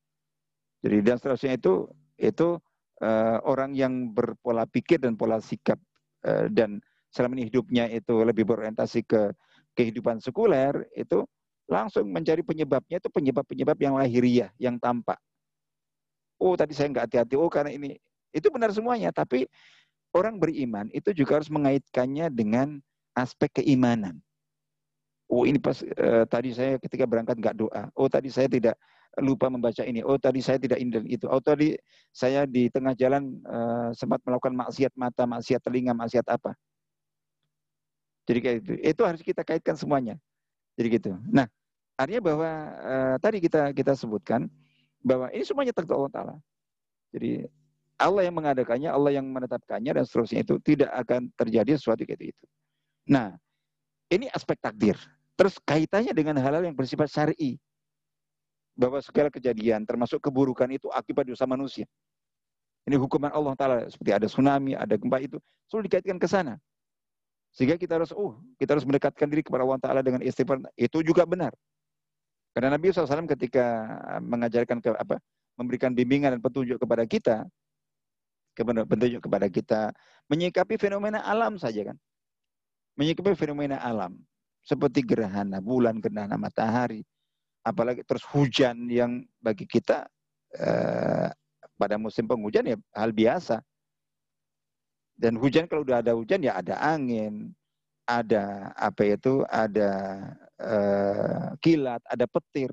[0.83, 2.57] Jadi dan seterusnya itu itu
[3.01, 5.77] uh, orang yang berpola pikir dan pola sikap
[6.25, 9.31] uh, dan selama ini hidupnya itu lebih berorientasi ke
[9.77, 11.25] kehidupan sekuler itu
[11.67, 15.19] langsung mencari penyebabnya itu penyebab-penyebab yang lahiriah, yang tampak.
[16.39, 17.99] Oh tadi saya nggak hati-hati, oh karena ini.
[18.31, 19.47] Itu benar semuanya, tapi
[20.17, 22.81] orang beriman itu juga harus mengaitkannya dengan
[23.13, 24.17] aspek keimanan.
[25.27, 27.83] Oh ini pas uh, tadi saya ketika berangkat nggak doa.
[27.93, 28.79] Oh tadi saya tidak
[29.19, 29.99] lupa membaca ini.
[30.01, 31.25] Oh tadi saya tidak ini dan itu.
[31.27, 31.75] Oh tadi
[32.15, 36.55] saya di tengah jalan uh, sempat melakukan maksiat mata, maksiat telinga, maksiat apa.
[38.27, 38.73] Jadi kayak itu.
[38.79, 40.15] Itu harus kita kaitkan semuanya.
[40.79, 41.11] Jadi gitu.
[41.27, 41.49] Nah,
[41.99, 42.49] artinya bahwa
[42.79, 44.47] uh, tadi kita kita sebutkan
[45.03, 46.35] bahwa ini semuanya takdir Allah Taala.
[47.11, 47.43] Jadi
[47.97, 52.45] Allah yang mengadakannya, Allah yang menetapkannya dan seterusnya itu tidak akan terjadi sesuatu kayak itu.
[53.09, 53.33] Nah,
[54.13, 54.95] ini aspek takdir.
[55.33, 57.57] Terus kaitannya dengan hal-hal yang bersifat syar'i.
[58.77, 61.89] Bahwa segala kejadian termasuk keburukan itu akibat dosa manusia.
[62.85, 63.75] Ini hukuman Allah Ta'ala.
[63.89, 65.41] Seperti ada tsunami, ada gempa itu.
[65.65, 66.55] Selalu dikaitkan ke sana.
[67.51, 70.61] Sehingga kita harus, oh, kita harus mendekatkan diri kepada Allah Ta'ala dengan istighfar.
[70.77, 71.51] Itu juga benar.
[72.53, 73.65] Karena Nabi SAW ketika
[74.21, 75.17] mengajarkan ke apa,
[75.57, 77.45] memberikan bimbingan dan petunjuk kepada kita,
[78.63, 79.81] petunjuk kepada kita,
[80.31, 81.97] menyikapi fenomena alam saja kan.
[82.97, 84.17] Menyikapi fenomena alam.
[84.65, 87.05] Seperti gerhana bulan, gerhana matahari.
[87.61, 90.07] Apalagi terus hujan yang bagi kita
[90.55, 91.29] eh,
[91.77, 93.61] pada musim penghujan ya hal biasa
[95.17, 97.49] dan hujan kalau udah ada hujan ya ada angin,
[98.05, 99.91] ada apa itu, ada
[100.61, 102.69] uh, kilat, ada petir.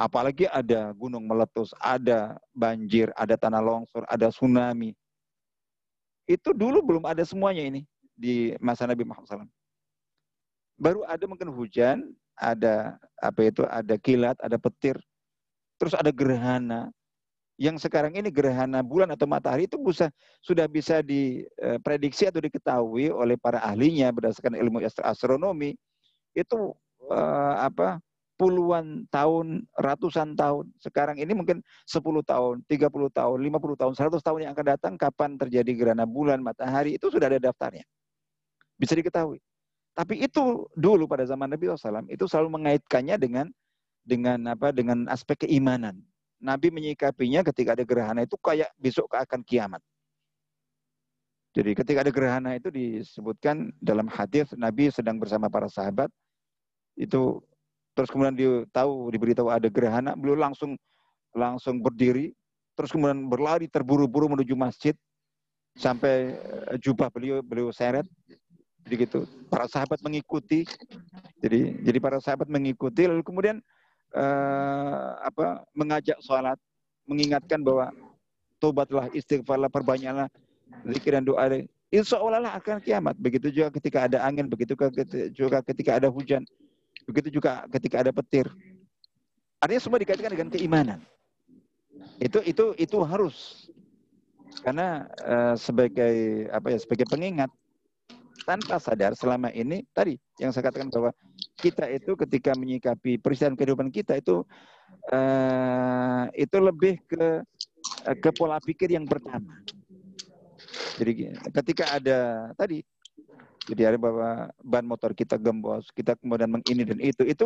[0.00, 4.96] Apalagi ada gunung meletus, ada banjir, ada tanah longsor, ada tsunami.
[6.24, 7.84] Itu dulu belum ada semuanya ini
[8.16, 9.52] di masa Nabi Muhammad SAW.
[10.80, 14.96] Baru ada mungkin hujan, ada apa itu, ada kilat, ada petir,
[15.76, 16.88] terus ada gerhana,
[17.60, 20.08] yang sekarang ini gerhana bulan atau matahari itu bisa
[20.40, 25.76] sudah bisa diprediksi atau diketahui oleh para ahlinya berdasarkan ilmu astronomi
[26.32, 26.72] itu
[27.12, 28.00] uh, apa
[28.40, 30.72] puluhan tahun, ratusan tahun.
[30.80, 35.36] Sekarang ini mungkin 10 tahun, 30 tahun, 50 tahun, 100 tahun yang akan datang kapan
[35.36, 37.84] terjadi gerhana bulan, matahari itu sudah ada daftarnya.
[38.80, 39.44] Bisa diketahui.
[39.92, 43.46] Tapi itu dulu pada zaman Nabi SAW itu selalu mengaitkannya dengan
[44.00, 46.00] dengan apa dengan aspek keimanan.
[46.40, 49.84] Nabi menyikapinya ketika ada gerhana itu kayak besok akan kiamat.
[51.52, 56.08] Jadi ketika ada gerhana itu disebutkan dalam hadis Nabi sedang bersama para sahabat
[56.96, 57.44] itu
[58.00, 60.72] terus kemudian dia tahu diberitahu ada gerhana, beliau langsung
[61.36, 62.32] langsung berdiri,
[62.72, 64.96] terus kemudian berlari terburu-buru menuju masjid
[65.76, 66.32] sampai
[66.72, 68.08] eh, jubah beliau beliau seret.
[68.88, 69.28] Jadi gitu.
[69.52, 70.64] Para sahabat mengikuti.
[71.44, 73.60] Jadi jadi para sahabat mengikuti lalu kemudian
[74.16, 76.56] uh, apa mengajak sholat,
[77.04, 77.92] mengingatkan bahwa
[78.56, 80.32] tobatlah, istighfarlah, perbanyaklah
[80.88, 81.44] zikir dan doa.
[81.92, 83.20] Insya Allah akan kiamat.
[83.20, 84.72] Begitu juga ketika ada angin, begitu
[85.36, 86.48] juga ketika ada hujan,
[87.08, 88.46] begitu juga ketika ada petir.
[89.60, 91.00] Artinya semua dikaitkan dengan keimanan.
[92.16, 93.68] Itu itu itu harus
[94.64, 97.48] karena uh, sebagai apa ya sebagai pengingat
[98.44, 101.12] tanpa sadar selama ini tadi yang saya katakan bahwa
[101.60, 104.42] kita itu ketika menyikapi peristiwa kehidupan kita itu
[105.12, 107.44] uh, itu lebih ke
[108.20, 109.60] ke pola pikir yang pertama.
[110.96, 112.84] Jadi ketika ada tadi
[113.70, 117.44] jadi ada bahwa ban motor kita gembos, kita kemudian mengini dan itu, itu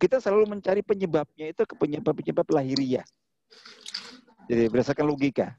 [0.00, 3.04] kita selalu mencari penyebabnya itu ke penyebab-penyebab lahiriah.
[4.48, 5.52] Jadi berdasarkan logika.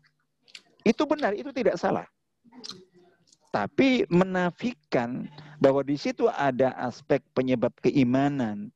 [0.82, 2.08] Itu benar, itu tidak salah.
[3.52, 5.28] Tapi menafikan
[5.62, 8.70] bahwa di situ ada aspek penyebab keimanan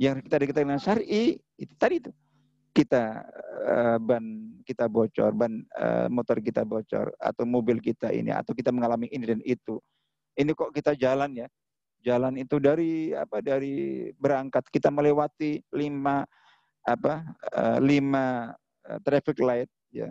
[0.00, 2.10] yang kita dikatakan dengan syar'i itu tadi itu
[2.70, 3.26] kita
[3.66, 4.22] uh, ban
[4.62, 9.24] kita bocor, ban uh, motor kita bocor atau mobil kita ini atau kita mengalami ini
[9.26, 9.82] dan itu
[10.40, 11.48] ini kok kita jalan ya.
[12.00, 16.24] Jalan itu dari apa dari berangkat kita melewati lima
[16.80, 17.20] apa
[17.52, 18.56] uh, lima
[18.88, 20.08] uh, traffic light ya.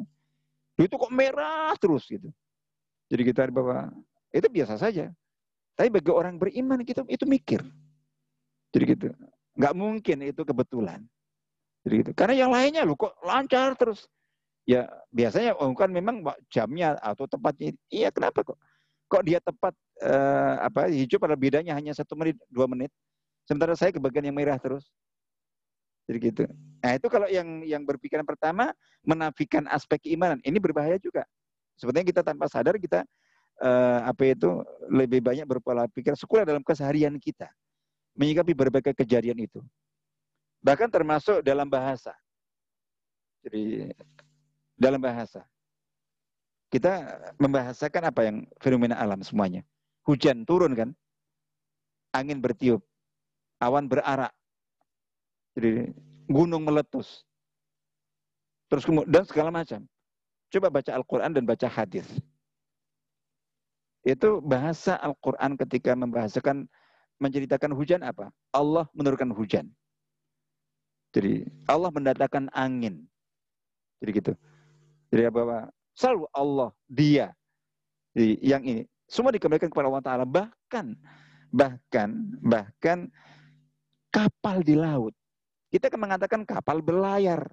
[0.78, 2.30] Itu kok merah terus gitu.
[3.10, 3.90] Jadi kita bahwa
[4.30, 5.10] itu biasa saja.
[5.74, 7.66] Tapi bagi orang beriman kita itu mikir.
[8.70, 9.06] Jadi gitu.
[9.58, 11.02] Nggak mungkin itu kebetulan.
[11.84, 12.12] Jadi gitu.
[12.14, 14.06] Karena yang lainnya lu kok lancar terus.
[14.70, 16.22] Ya biasanya oh, kan memang
[16.54, 17.74] jamnya atau tempatnya.
[17.90, 18.62] Iya kenapa kok?
[19.10, 19.74] Kok dia tepat
[20.06, 22.94] uh, apa hijau pada bedanya hanya satu menit dua menit,
[23.50, 24.86] sementara saya ke bagian yang merah terus.
[26.06, 26.44] Jadi gitu.
[26.82, 28.70] Nah itu kalau yang yang berpikiran pertama
[29.02, 31.26] menafikan aspek keimanan, ini berbahaya juga.
[31.78, 33.02] Sebetulnya kita tanpa sadar kita
[33.62, 37.50] uh, apa itu lebih banyak berpola pikir sekolah dalam keseharian kita
[38.18, 39.62] menyikapi berbagai kejadian itu.
[40.60, 42.12] Bahkan termasuk dalam bahasa.
[43.46, 43.96] Jadi
[44.76, 45.48] dalam bahasa.
[46.70, 49.66] Kita membahasakan apa yang fenomena alam semuanya.
[50.06, 50.90] Hujan turun kan,
[52.14, 52.86] angin bertiup,
[53.62, 54.34] awan berarak,
[55.58, 55.92] jadi
[56.30, 57.26] gunung meletus,
[58.70, 59.84] terus kemudian dan segala macam.
[60.50, 62.06] Coba baca Al-Quran dan baca hadis.
[64.02, 66.66] Itu bahasa Al-Quran ketika membahasakan
[67.22, 68.32] menceritakan hujan apa?
[68.56, 69.70] Allah menurunkan hujan.
[71.14, 73.06] Jadi Allah mendatangkan angin.
[74.02, 74.34] Jadi gitu.
[75.12, 77.36] Jadi bahwa Selalu Allah, dia.
[78.16, 78.84] Yang ini.
[79.12, 80.24] Semua dikembalikan kepada Allah Ta'ala.
[80.24, 80.96] Bahkan,
[81.52, 82.10] bahkan,
[82.40, 83.12] bahkan
[84.08, 85.12] kapal di laut.
[85.68, 87.52] Kita akan mengatakan kapal berlayar.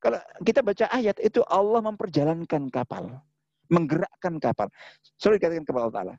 [0.00, 0.16] Kalau
[0.48, 3.20] kita baca ayat itu Allah memperjalankan kapal.
[3.68, 4.72] Menggerakkan kapal.
[5.20, 6.14] Selalu dikatakan kepada Allah Ta'ala.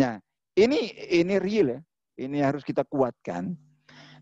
[0.00, 0.14] Nah,
[0.56, 0.88] ini
[1.20, 1.80] ini real ya.
[2.16, 3.52] Ini harus kita kuatkan.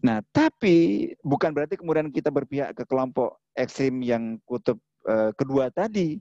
[0.02, 6.20] Nah, tapi bukan berarti kemudian kita berpihak ke kelompok ekstrim yang kutub uh, kedua tadi.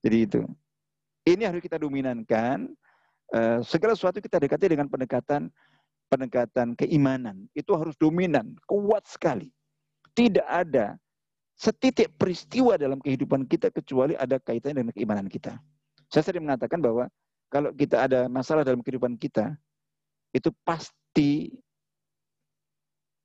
[0.00, 0.40] Jadi itu.
[1.26, 2.70] Ini harus kita dominankan.
[3.30, 5.50] Uh, segala sesuatu kita dekati dengan pendekatan
[6.10, 7.46] pendekatan keimanan.
[7.54, 9.50] Itu harus dominan, kuat sekali.
[10.14, 10.98] Tidak ada
[11.54, 15.60] setitik peristiwa dalam kehidupan kita kecuali ada kaitannya dengan keimanan kita.
[16.10, 17.06] Saya sering mengatakan bahwa
[17.46, 19.54] kalau kita ada masalah dalam kehidupan kita,
[20.34, 21.54] itu pasti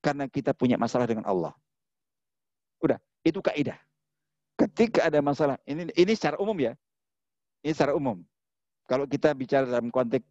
[0.05, 1.53] karena kita punya masalah dengan Allah.
[2.77, 3.81] Udah, itu kaidah.
[4.55, 6.73] Ketika ada masalah, ini ini secara umum ya.
[7.59, 8.23] Ini secara umum.
[8.87, 10.23] Kalau kita bicara dalam konteks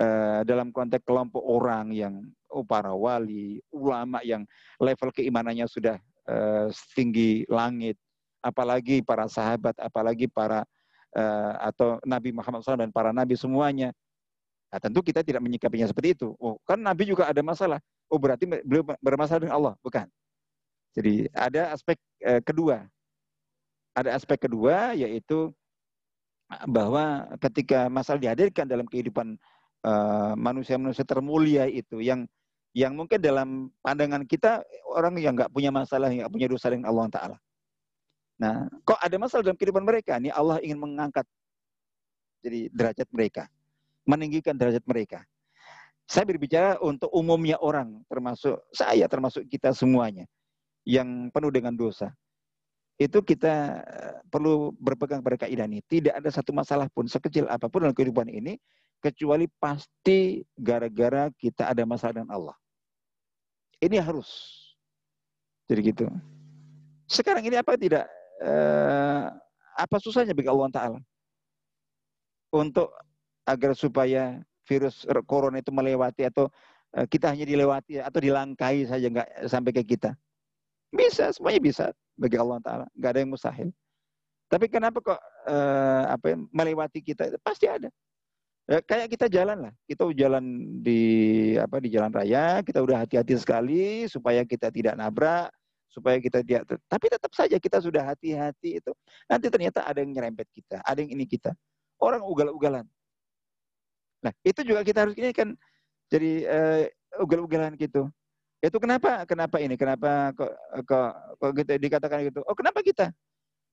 [0.00, 2.14] uh, dalam konteks kelompok orang yang
[2.48, 4.48] oh, para wali, ulama yang
[4.80, 6.00] level keimanannya sudah
[6.30, 8.00] uh, setinggi langit,
[8.40, 10.64] apalagi para sahabat, apalagi para
[11.18, 13.92] uh, atau Nabi Muhammad SAW dan para nabi semuanya.
[14.68, 16.36] Nah, tentu kita tidak menyikapinya seperti itu.
[16.36, 17.80] Oh, kan Nabi juga ada masalah.
[18.04, 20.04] Oh, berarti beliau bermasalah dengan Allah, bukan?
[20.92, 22.84] Jadi ada aspek uh, kedua
[23.98, 25.50] ada aspek kedua yaitu
[26.64, 29.36] bahwa ketika masalah dihadirkan dalam kehidupan
[29.84, 32.24] eh, manusia-manusia uh, termulia itu yang
[32.72, 34.62] yang mungkin dalam pandangan kita
[34.94, 37.36] orang yang nggak punya masalah, nggak punya dosa dengan Allah Taala.
[38.38, 40.14] Nah, kok ada masalah dalam kehidupan mereka?
[40.14, 41.26] Ini Allah ingin mengangkat
[42.38, 43.50] jadi derajat mereka,
[44.06, 45.26] meninggikan derajat mereka.
[46.06, 50.24] Saya berbicara untuk umumnya orang, termasuk saya, termasuk kita semuanya,
[50.86, 52.14] yang penuh dengan dosa
[52.98, 53.54] itu kita
[53.86, 55.78] eh, perlu berpegang pada kaidah ini.
[55.86, 58.58] Tidak ada satu masalah pun sekecil apa pun dalam kehidupan ini
[58.98, 62.56] kecuali pasti gara-gara kita ada masalah dengan Allah.
[63.78, 64.26] Ini harus.
[65.70, 66.10] Jadi gitu.
[67.06, 68.10] Sekarang ini apa tidak
[68.42, 69.24] eh,
[69.78, 71.00] apa susahnya bagi Allah Taala
[72.50, 72.90] untuk
[73.46, 76.50] agar supaya virus corona itu melewati atau
[76.98, 80.18] eh, kita hanya dilewati atau dilangkai saja nggak sampai ke kita.
[80.90, 81.86] Bisa, semuanya bisa
[82.18, 83.70] bagi Allah Taala, nggak ada yang mustahil.
[84.48, 87.30] Tapi kenapa kok uh, apa ya, melewati kita?
[87.40, 87.86] Pasti ada.
[88.68, 90.44] Ya, kayak kita jalan lah, kita jalan
[90.84, 91.00] di
[91.56, 95.48] apa di jalan raya, kita udah hati-hati sekali supaya kita tidak nabrak,
[95.88, 96.68] supaya kita tidak.
[96.84, 98.92] Tapi tetap saja kita sudah hati-hati itu.
[99.24, 101.56] Nanti ternyata ada yang nyerempet kita, ada yang ini kita.
[101.96, 102.84] Orang ugal-ugalan.
[104.20, 105.56] Nah, itu juga kita harus ini kan
[106.12, 106.82] jadi uh,
[107.24, 108.12] ugal-ugalan gitu.
[108.58, 109.22] Itu kenapa?
[109.22, 109.78] Kenapa ini?
[109.78, 110.52] Kenapa kok
[110.82, 112.40] kok, kok gitu dikatakan gitu?
[112.42, 113.14] Oh, kenapa kita?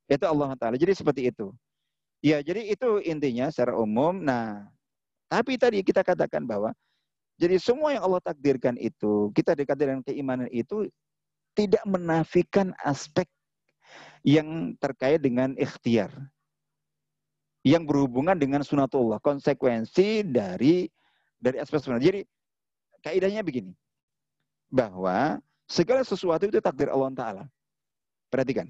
[0.06, 0.78] Itu Allah Taala.
[0.78, 1.50] Jadi seperti itu.
[2.22, 4.22] Ya, jadi itu intinya secara umum.
[4.22, 4.70] Nah,
[5.30, 6.74] tapi tadi kita katakan bahwa
[7.36, 10.88] jadi semua yang Allah takdirkan itu, kita dekat dengan keimanan itu
[11.58, 13.28] tidak menafikan aspek
[14.24, 16.14] yang terkait dengan ikhtiar.
[17.66, 20.86] Yang berhubungan dengan sunatullah, konsekuensi dari
[21.42, 22.02] dari aspek sunat.
[22.02, 22.22] Jadi
[23.02, 23.74] kaidahnya begini,
[24.70, 25.40] bahwa
[25.70, 27.44] segala sesuatu itu takdir Allah Ta'ala.
[28.30, 28.68] Perhatikan,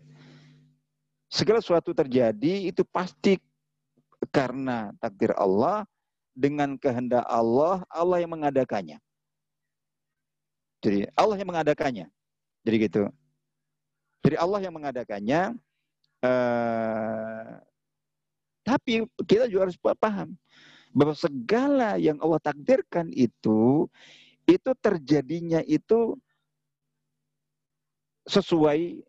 [1.31, 3.39] segala sesuatu terjadi itu pasti
[4.29, 5.87] karena takdir Allah,
[6.35, 8.99] dengan kehendak Allah, Allah yang mengadakannya.
[10.83, 12.07] Jadi Allah yang mengadakannya.
[12.67, 13.03] Jadi gitu.
[14.21, 15.41] Jadi Allah yang mengadakannya.
[16.19, 17.61] Uh,
[18.67, 20.35] tapi kita juga harus paham
[20.91, 23.87] bahwa segala yang Allah takdirkan itu
[24.45, 26.17] itu terjadinya itu
[28.25, 29.01] sesuai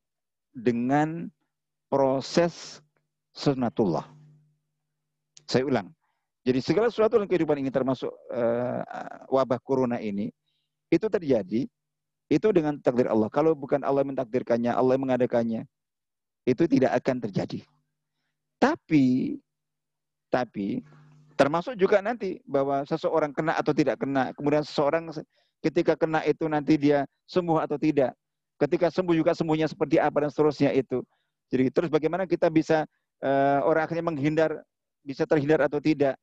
[0.53, 1.29] dengan
[1.93, 2.81] proses
[3.37, 4.09] sunatullah.
[5.45, 5.89] Saya ulang.
[6.47, 8.81] Jadi segala sesuatu dalam kehidupan ini termasuk uh,
[9.29, 10.31] wabah corona ini
[10.89, 11.67] itu terjadi
[12.27, 13.31] itu dengan takdir Allah.
[13.31, 15.67] Kalau bukan Allah mentakdirkannya, Allah mengadakannya,
[16.47, 17.63] itu tidak akan terjadi.
[18.59, 19.37] Tapi
[20.31, 20.83] tapi
[21.37, 25.13] termasuk juga nanti bahwa seseorang kena atau tidak kena, kemudian seseorang
[25.61, 28.17] ketika kena itu nanti dia sembuh atau tidak.
[28.57, 31.05] Ketika sembuh juga sembuhnya seperti apa dan seterusnya itu.
[31.53, 32.89] Jadi terus bagaimana kita bisa
[33.21, 34.51] uh, orang akhirnya menghindar
[35.05, 36.17] bisa terhindar atau tidak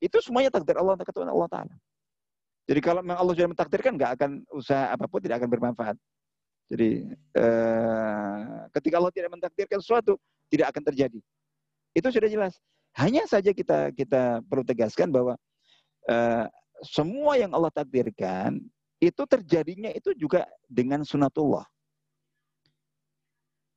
[0.00, 1.74] itu semuanya takdir Allah ketuaan Allah Ta'ala.
[2.64, 5.96] Jadi kalau memang Allah sudah mentakdirkan, nggak akan usaha apa pun tidak akan bermanfaat.
[6.72, 7.02] Jadi
[7.36, 8.38] eh,
[8.78, 10.16] ketika Allah tidak mentakdirkan sesuatu,
[10.48, 11.20] tidak akan terjadi.
[11.92, 12.56] Itu sudah jelas.
[12.98, 15.38] Hanya saja kita kita perlu tegaskan bahwa
[16.10, 16.46] eh,
[16.82, 18.58] semua yang Allah takdirkan
[19.00, 21.64] itu terjadinya itu juga dengan sunatullah.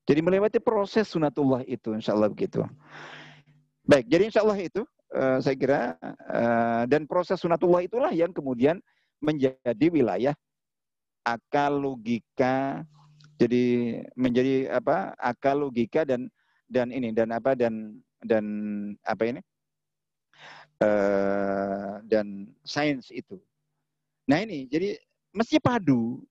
[0.04, 2.60] Jadi melewati proses sunatullah itu, insya Allah begitu.
[3.88, 4.84] Baik, jadi insya Allah itu
[5.16, 5.96] uh, saya kira
[6.28, 8.84] uh, dan proses sunatullah itulah yang kemudian
[9.24, 10.36] menjadi wilayah
[11.24, 12.84] akal logika
[13.40, 13.64] jadi
[14.20, 16.28] menjadi apa akal logika dan
[16.68, 17.96] dan ini dan apa dan
[18.26, 18.46] dan
[19.04, 19.42] apa ini
[20.82, 23.40] uh, dan sains itu
[24.28, 24.98] nah ini jadi
[25.36, 26.24] mesti padu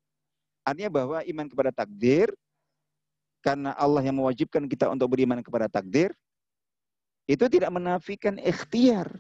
[0.65, 2.33] artinya bahwa iman kepada takdir
[3.43, 6.15] karena Allah yang mewajibkan kita untuk beriman kepada takdir
[7.27, 9.11] itu tidak menafikan ikhtiar.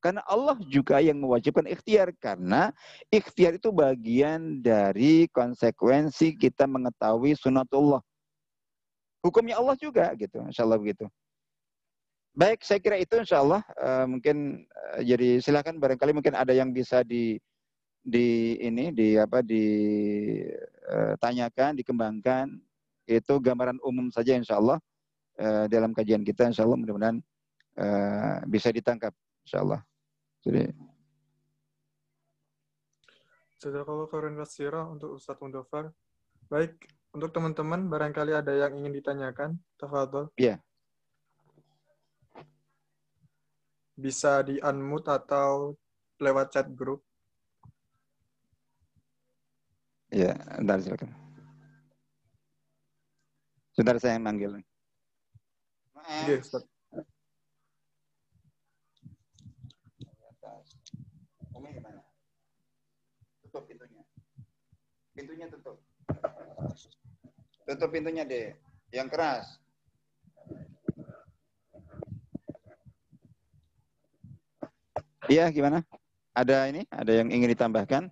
[0.00, 2.12] Karena Allah juga yang mewajibkan ikhtiar.
[2.20, 2.70] Karena
[3.08, 8.04] ikhtiar itu bagian dari konsekuensi kita mengetahui sunatullah.
[9.24, 10.38] Hukumnya Allah juga gitu.
[10.46, 11.08] Insya Allah begitu.
[12.36, 16.68] Baik, saya kira itu insya Allah uh, mungkin uh, jadi silakan barangkali mungkin ada yang
[16.68, 17.40] bisa di
[18.04, 21.00] di ini di apa ditanyakan,
[21.72, 22.60] uh, dikembangkan
[23.08, 24.76] itu gambaran umum saja insya Allah
[25.40, 27.24] uh, dalam kajian kita insya Allah mudah-mudahan
[27.80, 29.16] uh, bisa ditangkap
[29.48, 29.80] insya Allah.
[30.44, 30.76] Jadi
[33.82, 35.88] kalau khairan wasira untuk Ustadz Mundofar.
[36.46, 36.78] Baik,
[37.10, 40.30] untuk teman-teman barangkali ada yang ingin ditanyakan, tafadhol.
[40.38, 40.62] Iya.
[43.96, 45.72] Bisa di unmute atau
[46.20, 47.00] lewat chat grup.
[50.12, 51.10] Iya, entar silakan.
[53.72, 54.60] Sebentar saya manggil.
[56.28, 56.64] Iya, Ustaz.
[63.42, 64.04] Tutup pintunya.
[65.16, 65.76] Pintunya tutup.
[67.66, 68.52] Tutup pintunya deh.
[68.92, 69.46] Yang keras.
[75.26, 75.82] Iya, gimana?
[76.30, 76.86] Ada ini?
[76.86, 78.06] Ada yang ingin ditambahkan?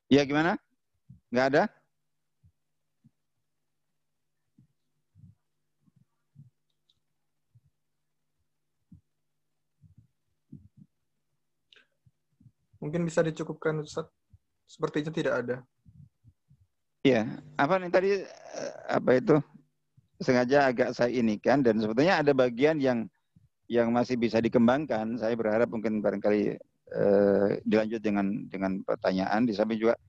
[0.08, 0.56] ya gimana?
[1.30, 1.77] Enggak ada?
[12.88, 14.08] Mungkin bisa dicukupkan Ustaz.
[14.64, 15.56] Sepertinya tidak ada.
[17.04, 17.28] Iya,
[17.60, 19.36] apa nih tadi eh, apa itu
[20.24, 23.12] sengaja agak saya ini kan dan sebetulnya ada bagian yang
[23.68, 25.20] yang masih bisa dikembangkan.
[25.20, 26.56] Saya berharap mungkin barangkali
[26.96, 30.00] eh, dilanjut dengan dengan pertanyaan di samping juga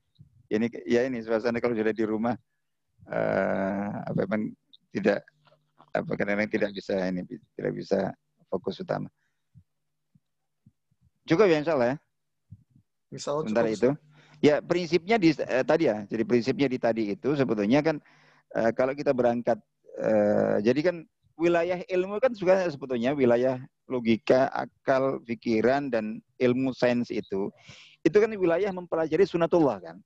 [0.47, 2.35] ini ya ini suasana kalau sudah di rumah
[3.11, 4.55] eh, apa memang
[4.95, 5.27] tidak
[5.91, 7.27] apa kadang tidak bisa ini
[7.59, 8.11] tidak bisa
[8.47, 9.11] fokus utama.
[11.27, 12.08] Cukup ya insya Allah ya.
[13.09, 13.77] Insya Allah Sementara cukup.
[13.77, 13.89] itu.
[14.39, 16.05] Ya prinsipnya di eh, tadi ya.
[16.07, 17.99] Jadi prinsipnya di tadi itu sebetulnya kan
[18.55, 19.59] eh, kalau kita berangkat
[19.99, 20.95] eh, jadi kan
[21.39, 27.49] wilayah ilmu kan juga sebetulnya wilayah logika, akal, pikiran dan ilmu sains itu
[28.03, 29.97] itu kan wilayah mempelajari sunatullah kan.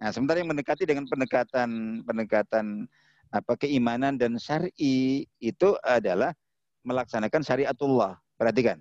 [0.00, 2.86] Nah, sementara yang mendekati dengan pendekatan pendekatan
[3.30, 6.34] apa keimanan dan syar'i itu adalah
[6.82, 8.18] melaksanakan syariatullah.
[8.38, 8.80] Perhatikan.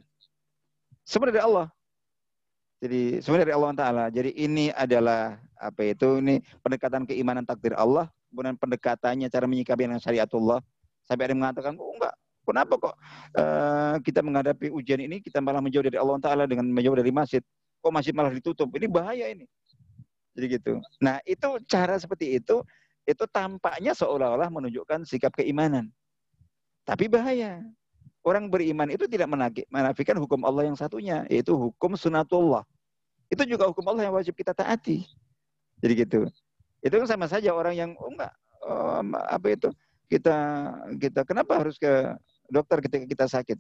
[1.05, 1.67] Sebenarnya Allah.
[2.79, 4.05] Jadi sebenarnya dari Allah Taala.
[4.07, 9.99] Jadi ini adalah apa itu ini pendekatan keimanan takdir Allah, kemudian pendekatannya cara menyikapi dengan
[9.99, 10.63] syariatullah.
[11.03, 12.15] Sampai ada yang mengatakan, oh enggak,
[12.47, 12.95] kenapa kok
[13.35, 17.43] uh, kita menghadapi ujian ini kita malah menjauh dari Allah Taala dengan menjauh dari masjid?
[17.83, 18.71] Kok masjid malah ditutup?
[18.71, 19.43] Ini bahaya ini.
[20.39, 20.79] Jadi gitu.
[21.03, 22.63] Nah itu cara seperti itu
[23.03, 25.91] itu tampaknya seolah-olah menunjukkan sikap keimanan.
[26.87, 27.59] Tapi bahaya.
[28.19, 29.31] Orang beriman itu tidak
[29.71, 32.67] menafikan hukum Allah yang satunya, yaitu hukum sunatullah.
[33.31, 35.07] Itu juga hukum Allah yang wajib kita taati.
[35.79, 36.27] Jadi gitu.
[36.83, 38.33] Itu kan sama saja orang yang oh enggak
[38.67, 39.69] oh, apa itu
[40.09, 40.35] kita
[40.99, 42.17] kita kenapa harus ke
[42.49, 43.57] dokter ketika kita sakit?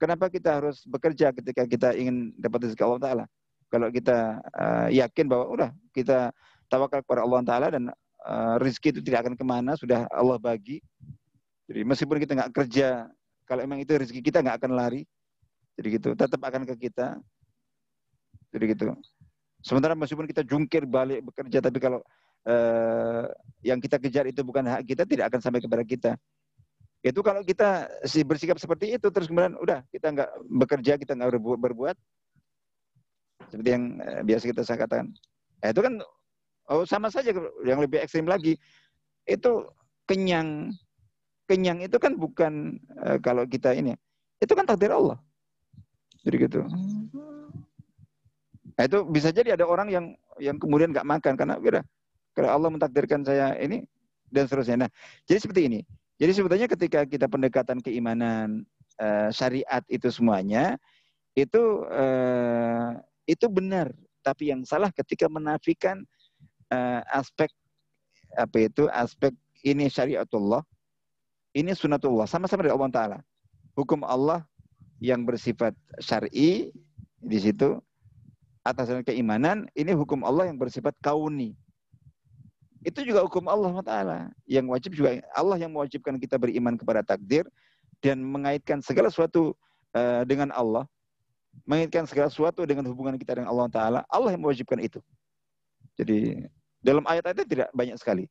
[0.00, 3.24] Kenapa kita harus bekerja ketika kita ingin dapat rezeki Allah Taala?
[3.68, 6.32] Kalau kita uh, yakin bahwa udah kita
[6.72, 7.84] tawakal kepada Allah Taala dan
[8.24, 10.80] uh, rezeki itu tidak akan ke mana, sudah Allah bagi.
[11.68, 13.06] Jadi meskipun kita nggak kerja
[13.46, 15.02] kalau emang itu rezeki kita nggak akan lari.
[15.76, 17.16] Jadi gitu, tetap akan ke kita.
[18.52, 18.92] Jadi gitu.
[19.64, 22.02] Sementara meskipun kita jungkir balik bekerja, tapi kalau
[22.44, 23.24] eh,
[23.64, 26.12] yang kita kejar itu bukan hak kita, tidak akan sampai kepada kita.
[27.02, 31.30] Itu kalau kita si bersikap seperti itu, terus kemudian udah kita nggak bekerja, kita nggak
[31.34, 31.96] berbuat, berbuat,
[33.50, 35.08] seperti yang eh, biasa kita saya katakan.
[35.62, 35.94] Eh, itu kan
[36.70, 37.34] oh sama saja
[37.66, 38.58] yang lebih ekstrim lagi.
[39.26, 39.70] Itu
[40.06, 40.74] kenyang
[41.46, 43.96] kenyang itu kan bukan uh, kalau kita ini,
[44.38, 45.18] itu kan takdir Allah.
[46.22, 46.60] Jadi gitu.
[48.72, 50.06] Nah, itu bisa jadi ada orang yang
[50.40, 51.84] yang kemudian nggak makan karena udah
[52.32, 53.84] kalau Allah mentakdirkan saya ini
[54.32, 54.88] dan seterusnya.
[54.88, 54.90] Nah,
[55.28, 55.80] jadi seperti ini.
[56.16, 58.62] Jadi sebetulnya ketika kita pendekatan keimanan
[59.02, 60.78] uh, syariat itu semuanya
[61.34, 62.94] itu uh,
[63.26, 63.90] itu benar,
[64.22, 66.06] tapi yang salah ketika menafikan
[66.70, 67.50] uh, aspek
[68.38, 69.34] apa itu aspek
[69.66, 70.62] ini syariatullah
[71.52, 73.18] ini sunatullah, sama-sama dari Allah Ta'ala.
[73.76, 74.44] Hukum Allah
[75.00, 76.72] yang bersifat syar'i
[77.20, 77.80] di situ
[78.62, 81.52] atas keimanan, ini hukum Allah yang bersifat kauni.
[82.82, 84.18] Itu juga hukum Allah Ta'ala.
[84.46, 87.46] Yang wajib juga Allah yang mewajibkan kita beriman kepada takdir
[88.02, 89.54] dan mengaitkan segala sesuatu
[89.94, 90.86] uh, dengan Allah.
[91.68, 94.00] Mengaitkan segala sesuatu dengan hubungan kita dengan Allah Ta'ala.
[94.10, 94.98] Allah yang mewajibkan itu.
[95.94, 96.48] Jadi
[96.82, 98.26] dalam ayat-ayat tidak banyak sekali.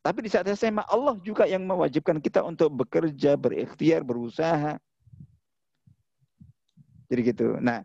[0.00, 4.80] Tapi di saat yang sama Allah juga yang mewajibkan kita untuk bekerja, berikhtiar, berusaha.
[7.12, 7.60] Jadi gitu.
[7.60, 7.84] Nah,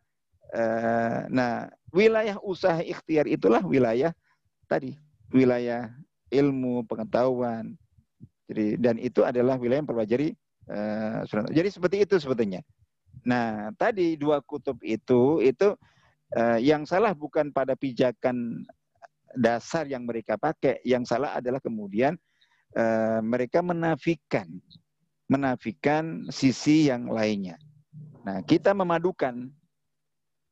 [0.55, 4.15] uh, nah wilayah usaha ikhtiar itulah wilayah
[4.71, 4.95] tadi,
[5.35, 5.91] wilayah
[6.31, 7.75] ilmu, pengetahuan.
[8.47, 10.29] Jadi dan itu adalah wilayah yang pelajari
[10.71, 12.63] uh, Jadi seperti itu sebetulnya.
[13.27, 15.75] Nah, tadi dua kutub itu itu
[16.37, 18.63] uh, yang salah bukan pada pijakan
[19.35, 20.81] dasar yang mereka pakai.
[20.87, 22.15] Yang salah adalah kemudian
[22.75, 24.47] uh, mereka menafikan
[25.25, 27.57] menafikan sisi yang lainnya.
[28.25, 29.49] Nah, kita memadukan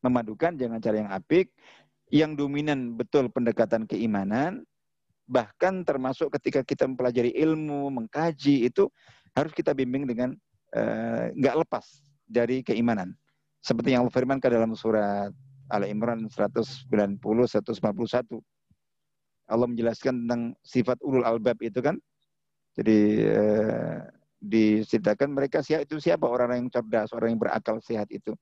[0.04, 1.48] memadukan jangan cara yang apik,
[2.12, 4.60] yang dominan betul pendekatan keimanan,
[5.24, 8.92] bahkan termasuk ketika kita mempelajari ilmu, mengkaji itu
[9.32, 10.36] harus kita bimbing dengan
[10.76, 11.84] uh, nggak lepas
[12.28, 13.16] dari keimanan.
[13.64, 15.32] Seperti yang firmankan dalam surat
[15.72, 16.84] Al Imran 190
[17.16, 18.53] 151.
[19.50, 21.96] Allah menjelaskan tentang sifat ulul albab itu kan.
[22.74, 23.98] Jadi eh,
[24.40, 28.34] diceritakan mereka siapa itu siapa orang yang cerdas, orang yang berakal sehat itu.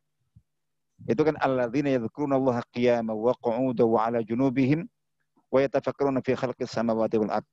[1.06, 4.86] Itu kan alladzina yadhkuruna Allah qiyaman wa qu'udan wa 'ala junubihim
[5.50, 7.46] wa yatafakkaruna fi khalqis samawati wal ard.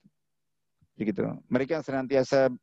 [0.95, 1.25] Begitu.
[1.49, 2.53] Mereka yang senantiasa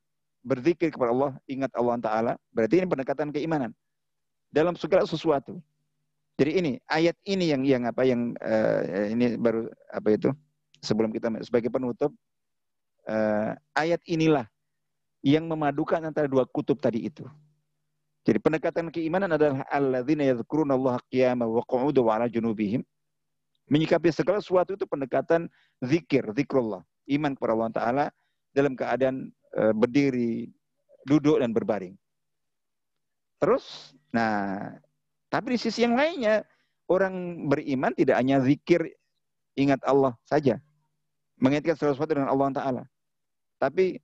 [0.46, 3.74] berzikir kepada Allah, ingat Allah Taala, berarti ini pendekatan keimanan
[4.54, 5.58] dalam segala sesuatu.
[6.36, 10.30] Jadi ini ayat ini yang yang apa yang uh, ini baru apa itu
[10.86, 12.14] sebelum kita sebagai penutup
[13.10, 14.46] uh, ayat inilah
[15.26, 17.26] yang memadukan antara dua kutub tadi itu.
[18.26, 22.82] Jadi pendekatan keimanan adalah alladzina yadhkuruna Allah qiyaman wa qu'udan wa 'ala junubihim.
[23.66, 25.50] Menyikapi segala sesuatu itu pendekatan
[25.82, 28.04] zikir, zikrullah, iman kepada Allah taala
[28.54, 30.50] dalam keadaan uh, berdiri,
[31.06, 31.94] duduk dan berbaring.
[33.42, 34.74] Terus nah,
[35.30, 36.46] tapi di sisi yang lainnya
[36.90, 38.86] orang beriman tidak hanya zikir
[39.54, 40.58] ingat Allah saja.
[41.36, 42.82] Mengingatkan sesuatu dengan Allah Ta'ala.
[43.60, 44.00] Tapi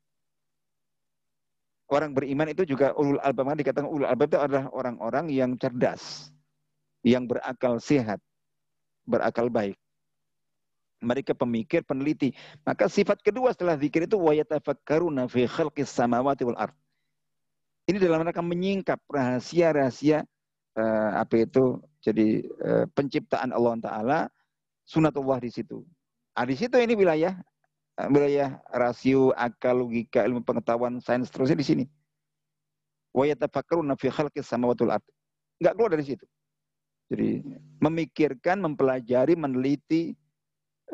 [1.92, 3.52] orang beriman itu juga ulul albab.
[3.56, 6.32] Dikatakan ulul albab itu adalah orang-orang yang cerdas,
[7.04, 8.20] yang berakal sehat,
[9.08, 9.76] berakal baik.
[11.02, 12.30] Mereka pemikir, peneliti.
[12.62, 16.76] Maka sifat kedua setelah zikir itu wayatafakkaruna fi khalqis samawati wal ard.
[17.90, 20.22] Ini dalam rangka menyingkap rahasia-rahasia
[20.78, 24.18] uh, apa itu jadi uh, penciptaan Allah Taala
[24.86, 25.82] sunatullah di situ.
[26.32, 27.36] Ah, di situ ini wilayah
[28.00, 31.84] eh, wilayah rasio, akal, logika, ilmu pengetahuan, sains terusnya di sini.
[33.12, 35.04] Wa yatafakkaruna fi khalqis samawati wal ard.
[35.60, 36.24] Enggak keluar dari situ.
[37.12, 37.44] Jadi
[37.84, 40.16] memikirkan, mempelajari, meneliti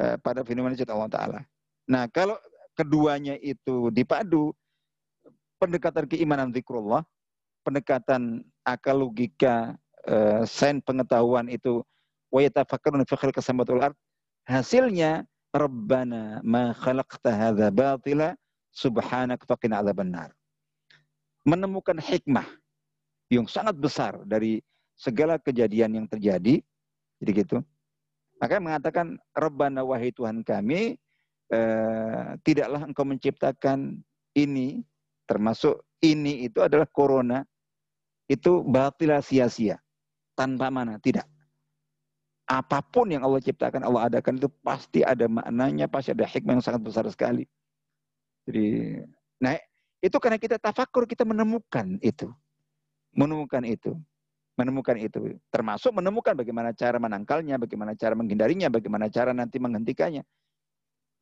[0.03, 1.41] uh, pada fenomena cipta Allah Taala.
[1.87, 2.35] Nah, kalau
[2.75, 4.51] keduanya itu dipadu,
[5.63, 7.07] pendekatan keimanan zikrullah,
[7.63, 9.79] pendekatan akal logika,
[10.11, 11.87] uh, sains pengetahuan itu
[12.35, 13.97] wa yatafakkaruna fi khalqis samawati wal ard
[14.49, 18.33] Hasilnya Rabbana ma khalaqta hadza batila
[18.73, 20.33] subhanak faqina adzabannar.
[21.45, 22.49] Menemukan hikmah
[23.29, 24.65] yang sangat besar dari
[24.97, 26.65] segala kejadian yang terjadi.
[27.21, 27.61] Jadi gitu.
[28.41, 30.97] Makanya mengatakan Rabbana wahai Tuhan kami
[31.53, 34.01] eh, tidaklah engkau menciptakan
[34.33, 34.81] ini
[35.29, 37.45] termasuk ini itu adalah corona
[38.31, 39.77] itu batila sia-sia
[40.33, 41.27] tanpa mana tidak
[42.49, 46.65] apa pun yang Allah ciptakan, Allah adakan itu pasti ada maknanya, pasti ada hikmah yang
[46.65, 47.45] sangat besar sekali.
[48.49, 48.97] Jadi,
[49.37, 49.53] nah
[50.01, 52.33] itu karena kita tafakur, kita menemukan itu.
[53.13, 53.93] Menemukan itu.
[54.57, 55.37] Menemukan itu.
[55.53, 60.25] Termasuk menemukan bagaimana cara menangkalnya, bagaimana cara menghindarinya, bagaimana cara nanti menghentikannya.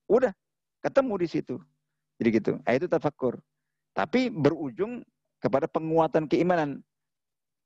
[0.06, 0.30] Udah,
[0.78, 1.58] ketemu di situ.
[2.22, 2.52] Jadi gitu.
[2.62, 3.42] Nah, itu tafakur.
[3.98, 5.02] Tapi berujung
[5.42, 6.86] kepada penguatan keimanan.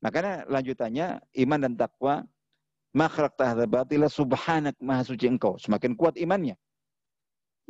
[0.01, 2.25] Makanya lanjutannya iman dan takwa
[2.91, 5.57] makhluk tahta batila subhanak maha suci engkau.
[5.59, 6.59] Semakin kuat imannya.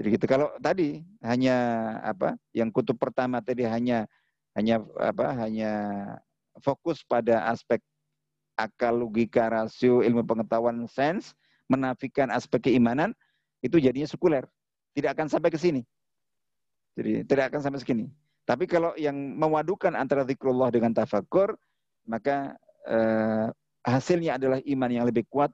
[0.01, 0.25] Jadi gitu.
[0.25, 1.57] Kalau tadi hanya
[2.01, 2.37] apa?
[2.57, 4.09] Yang kutub pertama tadi hanya
[4.57, 5.37] hanya apa?
[5.37, 5.73] Hanya
[6.65, 7.85] fokus pada aspek
[8.57, 11.33] akal, logika, rasio, ilmu pengetahuan, sains,
[11.69, 13.17] menafikan aspek keimanan,
[13.65, 14.45] itu jadinya sekuler.
[14.93, 15.81] Tidak akan sampai ke sini.
[16.99, 18.07] Jadi tidak akan sampai segini.
[18.45, 21.55] Tapi kalau yang memadukan antara zikrullah dengan tafakur,
[22.05, 22.59] maka
[22.89, 23.47] eh,
[23.85, 25.53] hasilnya adalah iman yang lebih kuat,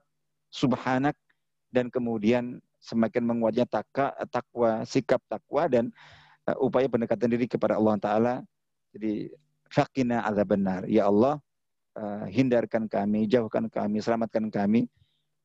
[0.51, 1.15] subhanak,
[1.71, 5.91] dan kemudian semakin menguatnya takwa, takwa sikap takwa dan
[6.47, 8.35] uh, upaya pendekatan diri kepada Allah Taala.
[8.95, 9.31] Jadi
[9.67, 10.87] fakina azab benar.
[10.87, 11.39] Ya Allah,
[11.99, 14.87] uh, hindarkan kami, jauhkan kami, selamatkan kami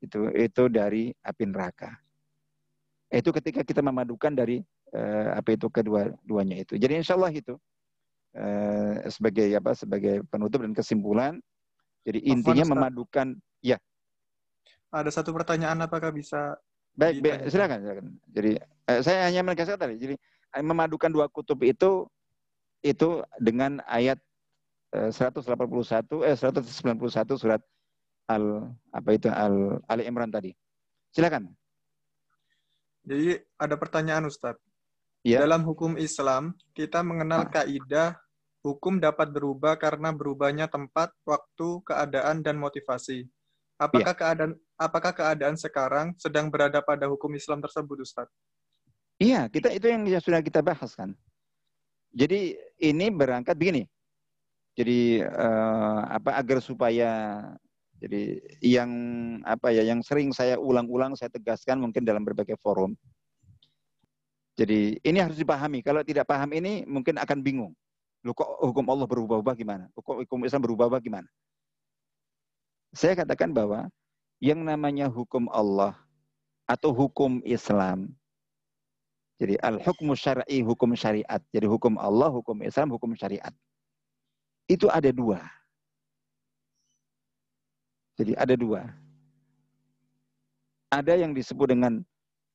[0.03, 1.95] itu itu dari api neraka.
[3.13, 4.63] Itu ketika kita memadukan dari
[4.95, 6.75] uh, apa itu kedua-duanya itu.
[6.79, 7.55] Jadi insya Allah itu
[8.35, 11.39] uh, sebagai apa sebagai penutup dan kesimpulan
[12.03, 12.73] jadi intinya Ustaz.
[12.75, 13.27] memadukan,
[13.63, 13.79] ya.
[14.93, 16.59] Ada satu pertanyaan apakah bisa?
[16.93, 18.07] Baik, baik silakan, silakan.
[18.29, 19.97] Jadi eh, saya hanya menegaskan tadi.
[19.97, 20.15] Jadi
[20.53, 22.05] eh, memadukan dua kutub itu
[22.85, 24.21] itu dengan ayat
[24.93, 25.49] eh, 181
[26.29, 27.63] eh 191 surat
[28.29, 30.53] al apa itu al Ali Imran tadi.
[31.15, 31.49] Silakan.
[33.09, 34.61] Jadi ada pertanyaan Ustadz.
[35.23, 35.47] Ya.
[35.47, 37.51] Dalam hukum Islam, kita mengenal ah.
[37.51, 38.19] kaidah
[38.63, 43.27] Hukum dapat berubah karena berubahnya tempat, waktu, keadaan, dan motivasi.
[43.75, 44.19] Apakah ya.
[44.19, 48.31] keadaan apakah keadaan sekarang sedang berada pada hukum Islam tersebut, Ustaz?
[49.19, 51.11] Iya, kita itu yang sudah kita bahas kan.
[52.15, 53.83] Jadi ini berangkat begini.
[54.79, 57.11] Jadi uh, apa agar supaya
[57.99, 58.91] jadi yang
[59.45, 62.95] apa ya yang sering saya ulang-ulang saya tegaskan mungkin dalam berbagai forum.
[64.55, 65.81] Jadi ini harus dipahami.
[65.81, 67.73] Kalau tidak paham ini mungkin akan bingung.
[68.23, 69.91] Lu kok hukum Allah berubah-ubah gimana?
[69.99, 71.29] Kok hukum Islam berubah-ubah gimana?
[72.95, 73.91] Saya katakan bahwa
[74.39, 75.99] yang namanya hukum Allah
[76.71, 78.15] atau hukum Islam
[79.43, 81.43] jadi al-hukmu syar'i, hukum syariat.
[81.51, 83.51] Jadi hukum Allah, hukum Islam, hukum syariat.
[84.71, 85.43] Itu ada dua.
[88.15, 88.87] Jadi ada dua.
[90.95, 92.07] Ada yang disebut dengan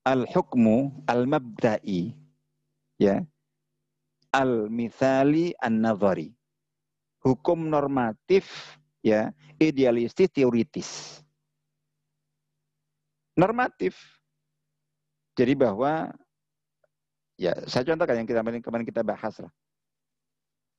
[0.07, 2.15] al-hukmu al-mabda'i.
[2.95, 3.27] Ya
[4.37, 6.29] al-mithali an-nazari.
[7.25, 8.45] Hukum normatif
[9.01, 11.19] ya, idealistis teoritis.
[13.33, 13.97] Normatif.
[15.33, 16.13] Jadi bahwa
[17.37, 19.53] ya saya contohkan yang kita kemarin kita bahas lah.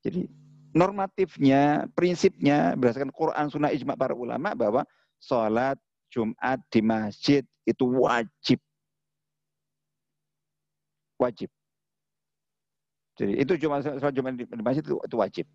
[0.03, 0.31] Jadi
[0.75, 4.87] normatifnya, prinsipnya berdasarkan Quran, Sunnah, Ijma para ulama bahwa
[5.19, 5.79] sholat
[6.11, 8.63] Jumat di masjid itu wajib.
[11.19, 11.51] Wajib.
[13.19, 15.47] Jadi itu cuma sholat Jumat di masjid itu, itu wajib.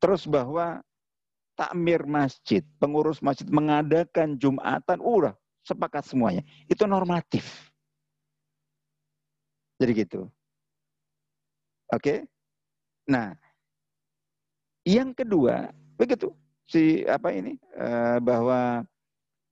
[0.00, 0.80] Terus bahwa
[1.52, 6.40] takmir masjid, pengurus masjid mengadakan Jumatan, udah sepakat semuanya.
[6.64, 7.68] Itu normatif.
[9.76, 10.20] Jadi gitu.
[11.92, 12.00] Oke?
[12.00, 12.18] Okay?
[13.12, 13.36] Nah,
[14.88, 15.68] yang kedua,
[16.00, 16.32] begitu
[16.64, 18.86] si apa ini uh, bahwa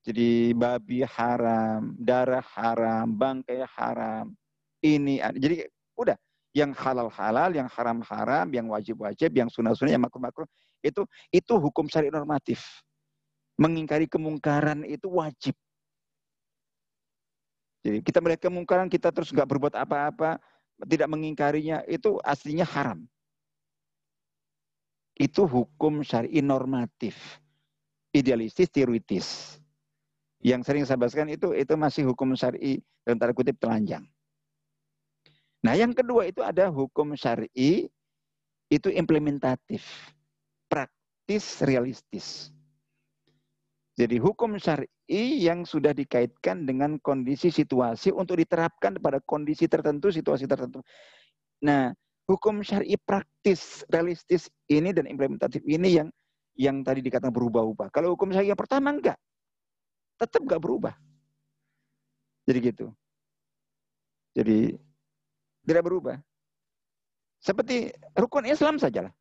[0.06, 4.32] jadi babi haram, darah haram, bangkai haram.
[4.80, 5.68] Ini jadi
[5.98, 6.16] udah
[6.58, 10.46] yang halal-halal, yang haram-haram, yang wajib-wajib, yang sunnah-sunnah, yang makruh-makruh
[10.82, 12.62] itu itu hukum syari normatif.
[13.58, 15.54] Mengingkari kemungkaran itu wajib.
[17.82, 20.42] Jadi kita melihat kemungkaran kita terus nggak berbuat apa-apa,
[20.86, 23.06] tidak mengingkarinya itu aslinya haram.
[25.18, 27.14] Itu hukum syari normatif,
[28.14, 29.58] idealistis, teoritis
[30.38, 34.06] yang sering saya bahaskan itu itu masih hukum syar'i dalam tanda kutip telanjang.
[35.64, 37.90] Nah, yang kedua itu ada hukum syar'i
[38.68, 39.82] itu implementatif,
[40.70, 42.52] praktis, realistis.
[43.98, 50.46] Jadi hukum syar'i yang sudah dikaitkan dengan kondisi situasi untuk diterapkan pada kondisi tertentu, situasi
[50.46, 50.78] tertentu.
[51.66, 51.90] Nah,
[52.30, 56.08] hukum syar'i praktis, realistis ini dan implementatif ini yang
[56.54, 57.90] yang tadi dikatakan berubah-ubah.
[57.90, 59.18] Kalau hukum syar'i yang pertama enggak
[60.18, 60.94] tetap nggak berubah.
[62.44, 62.86] Jadi gitu.
[64.34, 64.74] Jadi
[65.68, 66.16] tidak berubah.
[67.44, 69.12] Seperti rukun Islam sajalah.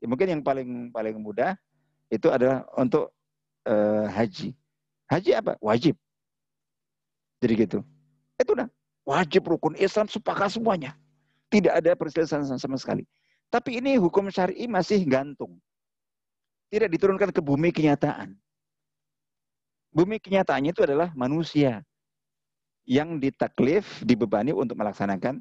[0.00, 1.54] Ya, mungkin yang paling paling mudah
[2.08, 3.12] itu adalah untuk
[3.68, 4.56] uh, haji.
[5.12, 5.60] Haji apa?
[5.60, 5.94] Wajib.
[7.44, 7.78] Jadi gitu.
[8.40, 8.68] Itu udah
[9.04, 10.96] wajib rukun Islam sepakat semuanya.
[11.52, 13.04] Tidak ada perselisihan sama sekali.
[13.48, 15.56] Tapi ini hukum syar'i masih gantung.
[16.68, 18.36] Tidak diturunkan ke bumi kenyataan.
[19.88, 21.80] Bumi kenyataannya itu adalah manusia
[22.84, 25.40] yang ditaklif, dibebani untuk melaksanakan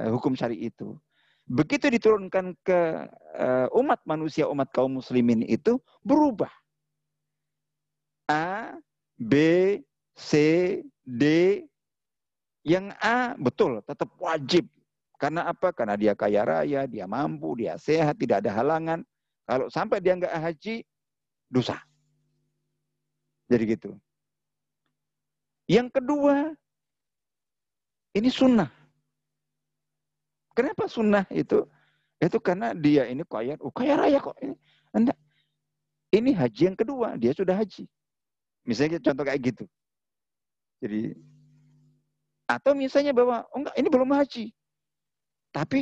[0.00, 0.98] hukum syari itu.
[1.44, 3.04] Begitu diturunkan ke
[3.36, 6.48] uh, umat manusia, umat kaum muslimin itu berubah.
[8.24, 8.72] A,
[9.20, 9.34] B,
[10.16, 10.32] C,
[11.04, 11.22] D.
[12.64, 14.64] Yang A betul tetap wajib.
[15.20, 15.68] Karena apa?
[15.76, 19.04] Karena dia kaya raya, dia mampu, dia sehat, tidak ada halangan.
[19.44, 20.80] Kalau sampai dia nggak haji,
[21.52, 21.76] dosa.
[23.52, 23.92] Jadi gitu.
[25.68, 26.56] Yang kedua,
[28.16, 28.83] ini sunnah.
[30.54, 31.66] Kenapa sunnah itu?
[32.22, 34.38] Itu karena dia ini kaya, oh kaya raya kok.
[34.38, 34.54] Ini,
[34.94, 35.18] enggak.
[36.14, 37.90] ini haji yang kedua, dia sudah haji.
[38.62, 39.64] Misalnya contoh kayak gitu.
[40.78, 41.18] Jadi,
[42.46, 44.44] atau misalnya bahwa, oh enggak, ini belum haji.
[45.50, 45.80] Tapi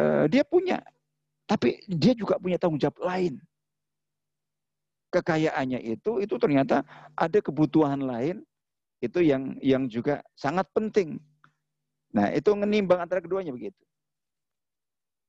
[0.00, 0.80] uh, dia punya,
[1.44, 3.36] tapi dia juga punya tanggung jawab lain
[5.16, 6.84] kekayaannya itu itu ternyata
[7.16, 8.44] ada kebutuhan lain
[9.00, 11.20] itu yang yang juga sangat penting.
[12.16, 13.76] Nah, itu menimbang antara keduanya begitu.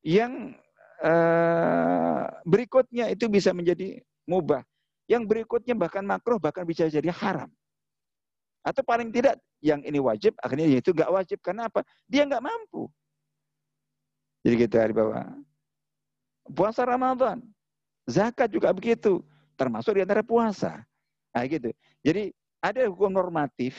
[0.07, 0.55] Yang
[1.03, 4.63] eh, berikutnya itu bisa menjadi mubah.
[5.11, 7.51] Yang berikutnya bahkan makruh bahkan bisa jadi haram.
[8.63, 11.83] Atau paling tidak yang ini wajib akhirnya itu nggak wajib karena apa?
[12.07, 12.87] Dia nggak mampu.
[14.47, 15.27] Jadi kita di bawah.
[16.47, 17.43] Puasa Ramadan,
[18.07, 19.19] zakat juga begitu
[19.59, 20.87] termasuk di antara puasa.
[21.35, 21.75] Nah, gitu.
[21.99, 22.31] Jadi
[22.63, 23.75] ada hukum normatif,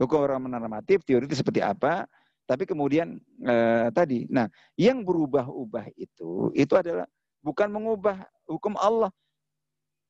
[0.00, 2.06] hukum normatif teori itu seperti apa,
[2.44, 3.16] tapi kemudian
[3.46, 7.08] eh, tadi, nah yang berubah-ubah itu itu adalah
[7.40, 9.12] bukan mengubah hukum Allah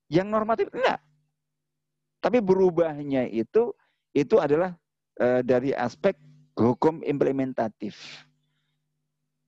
[0.08, 0.98] yang normatif enggak,
[2.18, 3.70] tapi berubahnya itu
[4.16, 4.74] itu adalah
[5.20, 6.16] eh, dari aspek
[6.56, 8.24] hukum implementatif.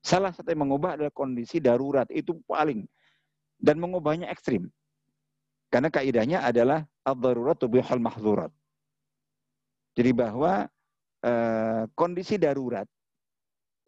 [0.06, 2.86] Salah satu yang mengubah adalah kondisi darurat itu paling
[3.58, 4.70] dan mengubahnya ekstrim.
[5.66, 8.54] Karena kaidahnya adalah ad-darurat tubihul mahzurat.
[9.96, 10.68] Jadi bahwa
[11.24, 12.84] eh, kondisi darurat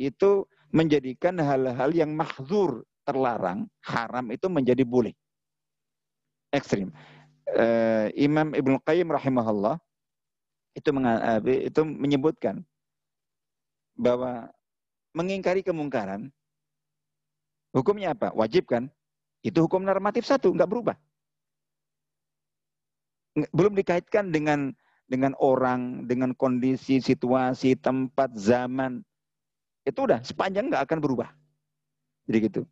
[0.00, 5.12] itu menjadikan hal-hal yang mahzur terlarang, haram itu menjadi boleh.
[6.52, 6.92] Ekstrim.
[7.48, 9.76] Eh, Imam Ibn Qayyim rahimahullah
[10.76, 12.64] itu, eh, itu menyebutkan
[13.96, 14.48] bahwa
[15.12, 16.32] mengingkari kemungkaran
[17.76, 18.32] hukumnya apa?
[18.32, 18.88] Wajib kan?
[19.44, 20.96] Itu hukum normatif satu, nggak berubah
[23.54, 24.74] belum dikaitkan dengan
[25.08, 29.00] dengan orang, dengan kondisi, situasi, tempat, zaman.
[29.88, 31.32] Itu udah sepanjang nggak akan berubah.
[32.28, 32.62] Jadi gitu.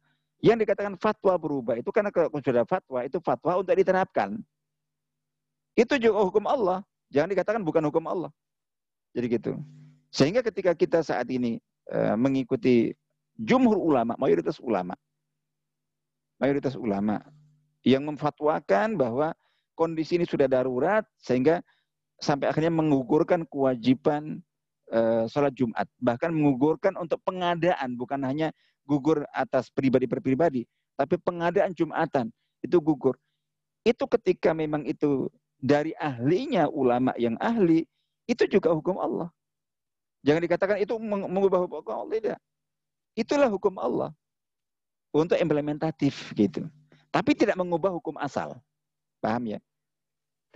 [0.44, 4.36] Yang dikatakan fatwa berubah itu karena kalau sudah fatwa itu fatwa untuk diterapkan.
[5.72, 6.84] Itu juga hukum Allah.
[7.08, 8.28] Jangan dikatakan bukan hukum Allah.
[9.16, 9.56] Jadi gitu.
[10.12, 11.56] Sehingga ketika kita saat ini
[11.88, 12.92] e, mengikuti
[13.40, 14.92] jumhur ulama, mayoritas ulama,
[16.36, 17.20] mayoritas ulama
[17.80, 19.32] yang memfatwakan bahwa
[19.76, 21.60] kondisi ini sudah darurat sehingga
[22.20, 24.40] sampai akhirnya mengugurkan kewajiban
[24.92, 25.88] uh, sholat Jumat.
[26.00, 28.52] Bahkan mengugurkan untuk pengadaan, bukan hanya
[28.86, 30.64] gugur atas pribadi per pribadi,
[30.94, 32.30] tapi pengadaan Jumatan
[32.62, 33.18] itu gugur.
[33.86, 37.86] Itu ketika memang itu dari ahlinya ulama yang ahli,
[38.26, 39.30] itu juga hukum Allah.
[40.26, 42.40] Jangan dikatakan itu mengubah hukum Allah, tidak.
[43.14, 44.10] Itulah hukum Allah.
[45.16, 46.68] untuk implementatif gitu.
[47.08, 48.60] Tapi tidak mengubah hukum asal.
[49.24, 49.58] Paham ya?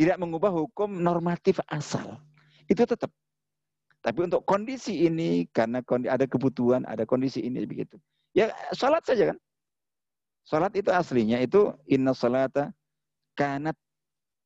[0.01, 2.17] Tidak mengubah hukum normatif asal.
[2.65, 3.13] Itu tetap.
[4.01, 8.01] Tapi untuk kondisi ini, karena ada kebutuhan, ada kondisi ini begitu.
[8.33, 9.39] Ya salat saja kan.
[10.49, 12.73] Salat itu aslinya itu inna salata
[13.37, 13.77] kanat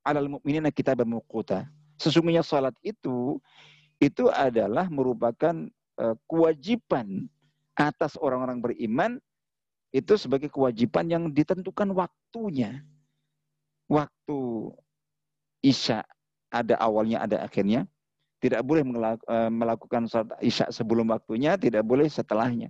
[0.02, 1.70] alal mu'minina kita bermukuta.
[2.02, 3.38] Sesungguhnya salat itu
[4.02, 5.70] itu adalah merupakan
[6.02, 7.30] uh, kewajiban
[7.78, 9.22] atas orang-orang beriman
[9.94, 12.82] itu sebagai kewajiban yang ditentukan waktunya.
[13.86, 14.38] Waktu
[15.64, 16.04] Isya
[16.52, 17.88] ada awalnya, ada akhirnya.
[18.44, 22.68] Tidak boleh eh, melakukan sholat Isya sebelum waktunya, tidak boleh setelahnya.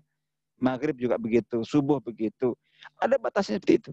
[0.62, 2.54] Maghrib juga begitu, subuh begitu.
[3.02, 3.92] Ada batasnya seperti itu.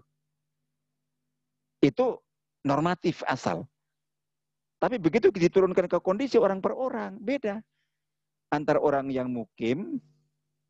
[1.82, 2.22] Itu
[2.62, 3.66] normatif asal.
[4.78, 7.58] Tapi begitu diturunkan ke kondisi orang per orang, beda.
[8.54, 9.98] Antara orang yang mukim,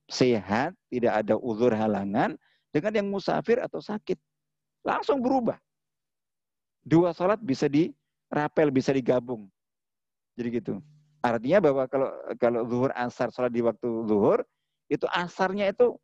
[0.09, 2.41] sehat, tidak ada uzur halangan,
[2.73, 4.17] dengan yang musafir atau sakit.
[4.81, 5.61] Langsung berubah.
[6.83, 7.69] Dua salat bisa
[8.33, 9.45] dirapel, bisa digabung.
[10.41, 10.75] Jadi gitu.
[11.21, 12.09] Artinya bahwa kalau
[12.41, 14.41] kalau zuhur asar salat di waktu zuhur,
[14.89, 16.01] itu asarnya itu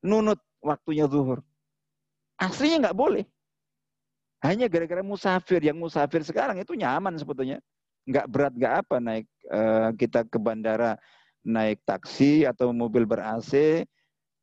[0.00, 1.44] nunut waktunya zuhur.
[2.40, 3.24] Aslinya nggak boleh.
[4.40, 5.60] Hanya gara-gara musafir.
[5.60, 7.60] Yang musafir sekarang itu nyaman sebetulnya.
[8.08, 10.96] Nggak berat, nggak apa naik uh, kita ke bandara
[11.46, 13.86] naik taksi atau mobil ber-AC,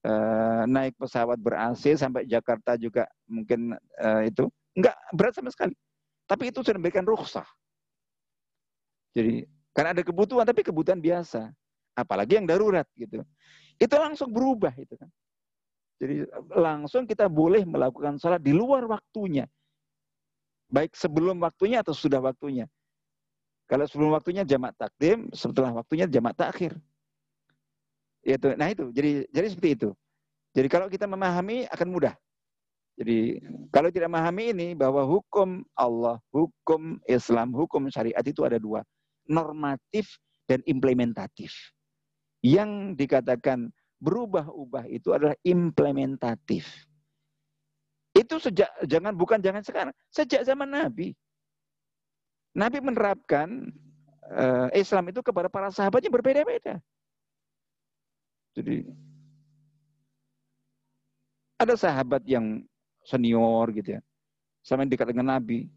[0.07, 5.75] uh, naik pesawat ber-AC sampai Jakarta juga mungkin uh, itu enggak berat sama sekali.
[6.23, 7.45] Tapi itu sudah memberikan rukhsah.
[9.13, 11.49] Jadi karena ada kebutuhan tapi kebutuhan biasa,
[11.93, 13.21] apalagi yang darurat gitu.
[13.77, 15.09] Itu langsung berubah itu kan.
[16.01, 19.45] Jadi langsung kita boleh melakukan sholat di luar waktunya.
[20.67, 22.65] Baik sebelum waktunya atau sudah waktunya.
[23.69, 26.75] Kalau sebelum waktunya jamak takdim, setelah waktunya jamak takhir.
[28.23, 29.89] Itu, nah itu, jadi jadi seperti itu.
[30.53, 32.13] Jadi kalau kita memahami akan mudah.
[32.93, 33.41] Jadi
[33.73, 38.85] kalau tidak memahami ini bahwa hukum Allah, hukum Islam, hukum syariat itu ada dua.
[39.25, 41.53] Normatif dan implementatif.
[42.43, 46.69] Yang dikatakan berubah-ubah itu adalah implementatif.
[48.13, 51.17] Itu sejak jangan bukan jangan sekarang, sejak zaman Nabi.
[52.53, 53.73] Nabi menerapkan
[54.29, 56.77] uh, Islam itu kepada para sahabatnya berbeda-beda.
[58.53, 58.85] Jadi
[61.57, 62.61] ada sahabat yang
[63.03, 64.01] senior gitu ya,
[64.63, 65.67] sama yang dekat dengan Nabi.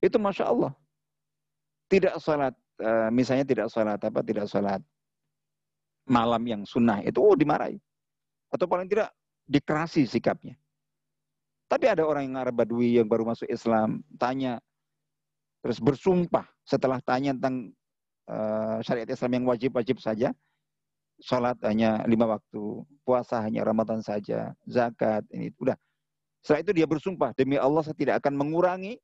[0.00, 0.72] Itu masya Allah,
[1.92, 4.80] tidak sholat, eh, misalnya tidak sholat apa, tidak sholat
[6.08, 7.76] malam yang sunnah itu, oh dimarahi.
[8.50, 9.12] Atau paling tidak
[9.46, 10.54] dikerasi sikapnya.
[11.70, 14.58] Tapi ada orang yang Arab Badui yang baru masuk Islam, tanya,
[15.62, 17.70] terus bersumpah setelah tanya tentang
[18.26, 20.34] uh, syariat Islam yang wajib-wajib saja,
[21.22, 25.78] sholat hanya lima waktu, puasa hanya Ramadan saja, zakat, ini udah.
[26.40, 28.96] Setelah itu dia bersumpah, demi Allah saya tidak akan mengurangi,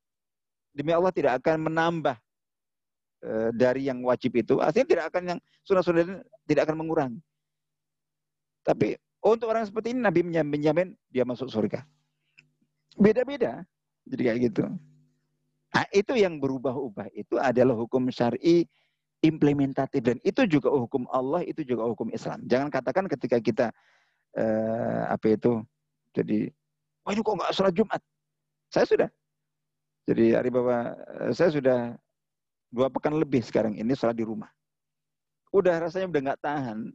[0.73, 2.17] demi Allah tidak akan menambah
[3.21, 4.57] e, dari yang wajib itu.
[4.57, 7.21] Artinya tidak akan yang sunnah-sunnah tidak akan mengurangi.
[8.65, 11.85] Tapi untuk orang seperti ini Nabi menjamin dia masuk surga.
[12.97, 13.61] Beda-beda.
[14.07, 14.63] Jadi kayak gitu.
[15.77, 17.13] Nah, itu yang berubah-ubah.
[17.13, 18.65] Itu adalah hukum syari
[19.21, 22.45] implementatif dan itu juga hukum Allah, itu juga hukum Islam.
[22.45, 23.67] Jangan katakan ketika kita
[24.37, 25.61] eh, apa itu
[26.13, 26.53] jadi
[27.07, 28.01] wah ini kok nggak sholat Jumat?
[28.67, 29.09] Saya sudah.
[30.11, 30.83] Jadi hari bapak
[31.23, 31.79] eh, saya sudah
[32.67, 34.51] dua pekan lebih sekarang ini sholat di rumah.
[35.55, 36.91] Udah rasanya udah nggak tahan,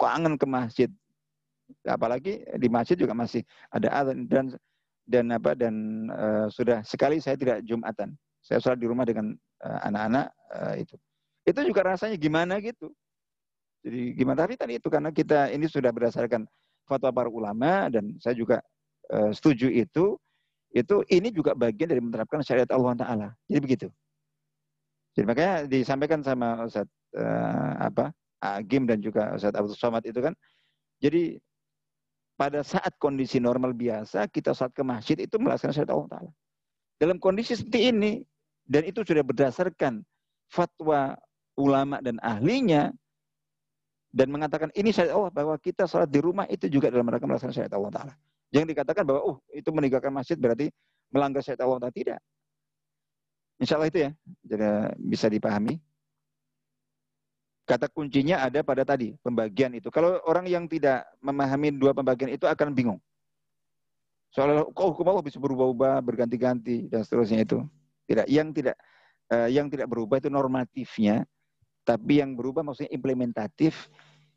[0.00, 0.90] kangen ke masjid.
[1.84, 4.56] Apalagi di masjid juga masih ada azan dan
[5.04, 8.16] dan apa dan uh, sudah sekali saya tidak jumatan.
[8.40, 10.96] Saya sholat di rumah dengan eh, anak-anak uh, itu.
[11.42, 12.94] Itu juga rasanya gimana gitu.
[13.82, 16.46] Jadi gimana tapi tadi itu karena kita ini sudah berdasarkan
[16.86, 18.62] fatwa para ulama dan saya juga
[19.12, 20.18] uh, setuju itu
[20.76, 23.28] itu ini juga bagian dari menerapkan syariat Allah Taala.
[23.48, 23.88] Jadi begitu.
[25.16, 26.84] Jadi makanya disampaikan sama Ustaz
[27.16, 28.12] uh, apa
[28.44, 30.36] Agim dan juga Ustaz Abdul Somad itu kan.
[31.00, 31.40] Jadi
[32.36, 36.32] pada saat kondisi normal biasa kita saat ke masjid itu melaksanakan syariat Allah Taala.
[37.00, 38.12] Dalam kondisi seperti ini
[38.68, 40.04] dan itu sudah berdasarkan
[40.52, 41.16] fatwa
[41.56, 42.92] ulama dan ahlinya
[44.12, 47.56] dan mengatakan ini syariat Allah bahwa kita sholat di rumah itu juga dalam rangka melaksanakan
[47.56, 48.14] syariat Allah Taala.
[48.56, 50.72] Jangan dikatakan bahwa oh itu meninggalkan masjid berarti
[51.12, 52.18] melanggar syariat Allah Taala tidak.
[53.60, 54.10] Insya Allah itu ya,
[54.44, 55.76] jadi bisa dipahami.
[57.68, 59.92] Kata kuncinya ada pada tadi, pembagian itu.
[59.92, 63.00] Kalau orang yang tidak memahami dua pembagian itu akan bingung.
[64.32, 67.60] Soalnya kok hukum Allah bisa berubah-ubah, berganti-ganti dan seterusnya itu.
[68.08, 68.80] Tidak, yang tidak
[69.32, 71.28] uh, yang tidak berubah itu normatifnya
[71.86, 73.86] tapi yang berubah maksudnya implementatif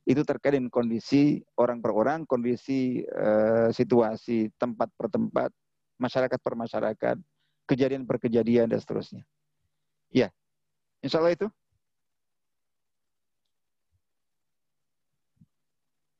[0.09, 5.53] itu terkait dengan kondisi orang per orang, kondisi uh, situasi tempat per tempat,
[6.01, 7.17] masyarakat per masyarakat,
[7.69, 9.21] kejadian per kejadian dan seterusnya.
[10.09, 10.33] Ya,
[11.05, 11.47] insya Allah itu.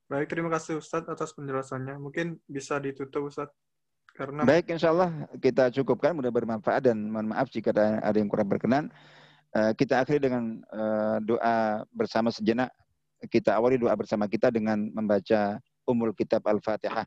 [0.06, 1.98] Baik, terima kasih Ustadz atas penjelasannya.
[1.98, 3.58] Mungkin bisa ditutup Ustadz.
[4.14, 4.46] Karena...
[4.46, 5.10] Baik, insya Allah
[5.42, 8.94] kita cukupkan, mudah bermanfaat dan mohon maaf jika ada, yang kurang berkenan.
[9.50, 12.70] Uh, kita akhiri dengan uh, doa bersama sejenak
[13.28, 17.04] kita awali doa bersama kita dengan membaca umul Kitab Al-Fatihah.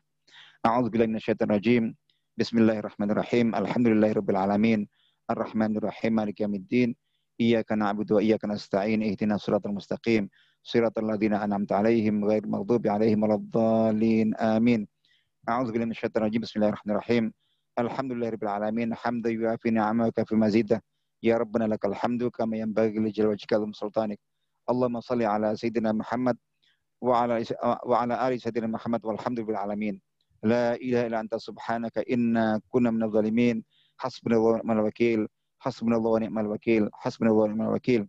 [0.61, 1.95] A'udzubillahi minasyaitonirrajim.
[2.37, 3.57] Bismillahirrahmanirrahim.
[3.57, 4.85] Alhamdulillahirabbil alamin.
[5.25, 6.13] Arrahmanirrahim.
[6.13, 6.93] Maliki yaumiddin.
[7.41, 9.01] Iyyaka na'budu wa iyyaka nasta'in.
[9.01, 10.29] Ihdinas shiratal mustaqim.
[10.61, 14.37] Shiratal ladzina an'amta 'alaihim ghairil maghdubi 'alaihim waladdallin.
[14.37, 14.85] Amin.
[15.49, 16.41] A'udzubillahi minasyaitonirrajim.
[16.45, 17.33] Bismillahirrahmanirrahim.
[17.73, 18.93] Alhamdulillahirabbil alamin.
[18.93, 20.79] Hamdan yuafi ni'amaka fi mazidah.
[21.23, 24.19] Ya Rabbana lakal hamdu kama yanbaghi li jalwajika wa sultanik.
[24.69, 26.37] اللهم صل على سيدنا محمد
[27.01, 27.45] وعلى
[27.85, 30.01] وعلى آل سيدنا محمد والحمد لله العالمين.
[30.43, 33.63] لا إله إلا أنت سبحانك إنا كنا من الظالمين.
[33.97, 35.27] حسبنا الله ونعم الوكيل.
[35.59, 36.83] حسبنا الله ونعم الوكيل.
[36.93, 38.07] حسبنا الله ونعم الوكيل.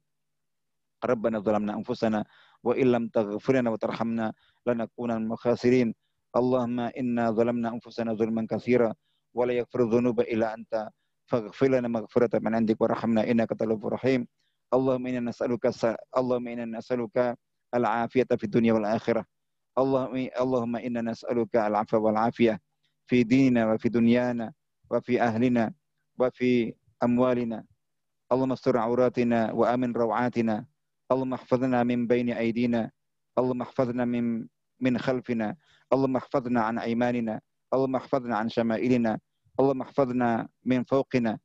[1.05, 2.25] ربنا ظلمنا أنفسنا
[2.63, 4.33] وإن لم تغفر لنا وترحمنا
[4.67, 5.95] لنكون من الخاسرين.
[6.37, 8.95] اللهم إنا ظلمنا أنفسنا ظلما كثيرا
[9.35, 10.89] ولا يغفر الذنوب إلا أنت.
[11.27, 14.27] فاغفر لنا مغفرة من عندك وارحمنا إنك تواب رحيم.
[14.75, 15.65] اللهم إنا نسألك
[16.19, 17.39] اللهم إنا نسألك
[17.75, 19.25] العافية في الدنيا والآخرة.
[19.79, 22.61] اللهم اللهم إنا نسألك العفو والعافية
[23.07, 24.53] في ديننا وفي دنيانا
[24.91, 25.73] وفي أهلنا
[26.19, 27.65] وفي أموالنا.
[28.33, 30.67] اللهم استر عوراتنا وأمن روعاتنا.
[31.13, 32.91] اللهم احفظنا من بين أيدينا.
[33.39, 34.47] اللهم احفظنا من
[34.81, 35.57] من خلفنا.
[35.93, 37.41] اللهم احفظنا عن أيماننا.
[37.75, 39.19] اللهم احفظنا عن شمائلنا.
[39.61, 41.39] اللهم احفظنا من فوقنا.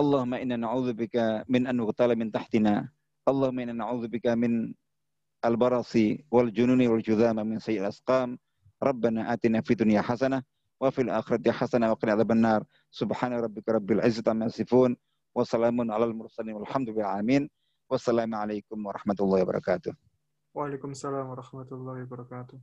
[0.00, 2.88] Allahumma inna na'udzubika min an nughtala min tahtina.
[3.28, 4.72] Allahumma inna na'udzubika min
[5.44, 8.40] al-barasi wal jununi wal judhama min sayyi'il asqam.
[8.80, 10.40] Rabbana atina fi dunya hasanah
[10.80, 12.64] wa fil akhirati hasanah wa qina adhaban nar.
[12.88, 14.96] Subhana rabbika rabbil izzati amma yasifun
[15.36, 17.44] wa salamun alal mursalin walhamdulillahi alamin.
[17.92, 19.92] Wassalamualaikum warahmatullahi wabarakatuh.
[20.56, 22.56] Waalaikumsalam warahmatullahi wabarakatuh.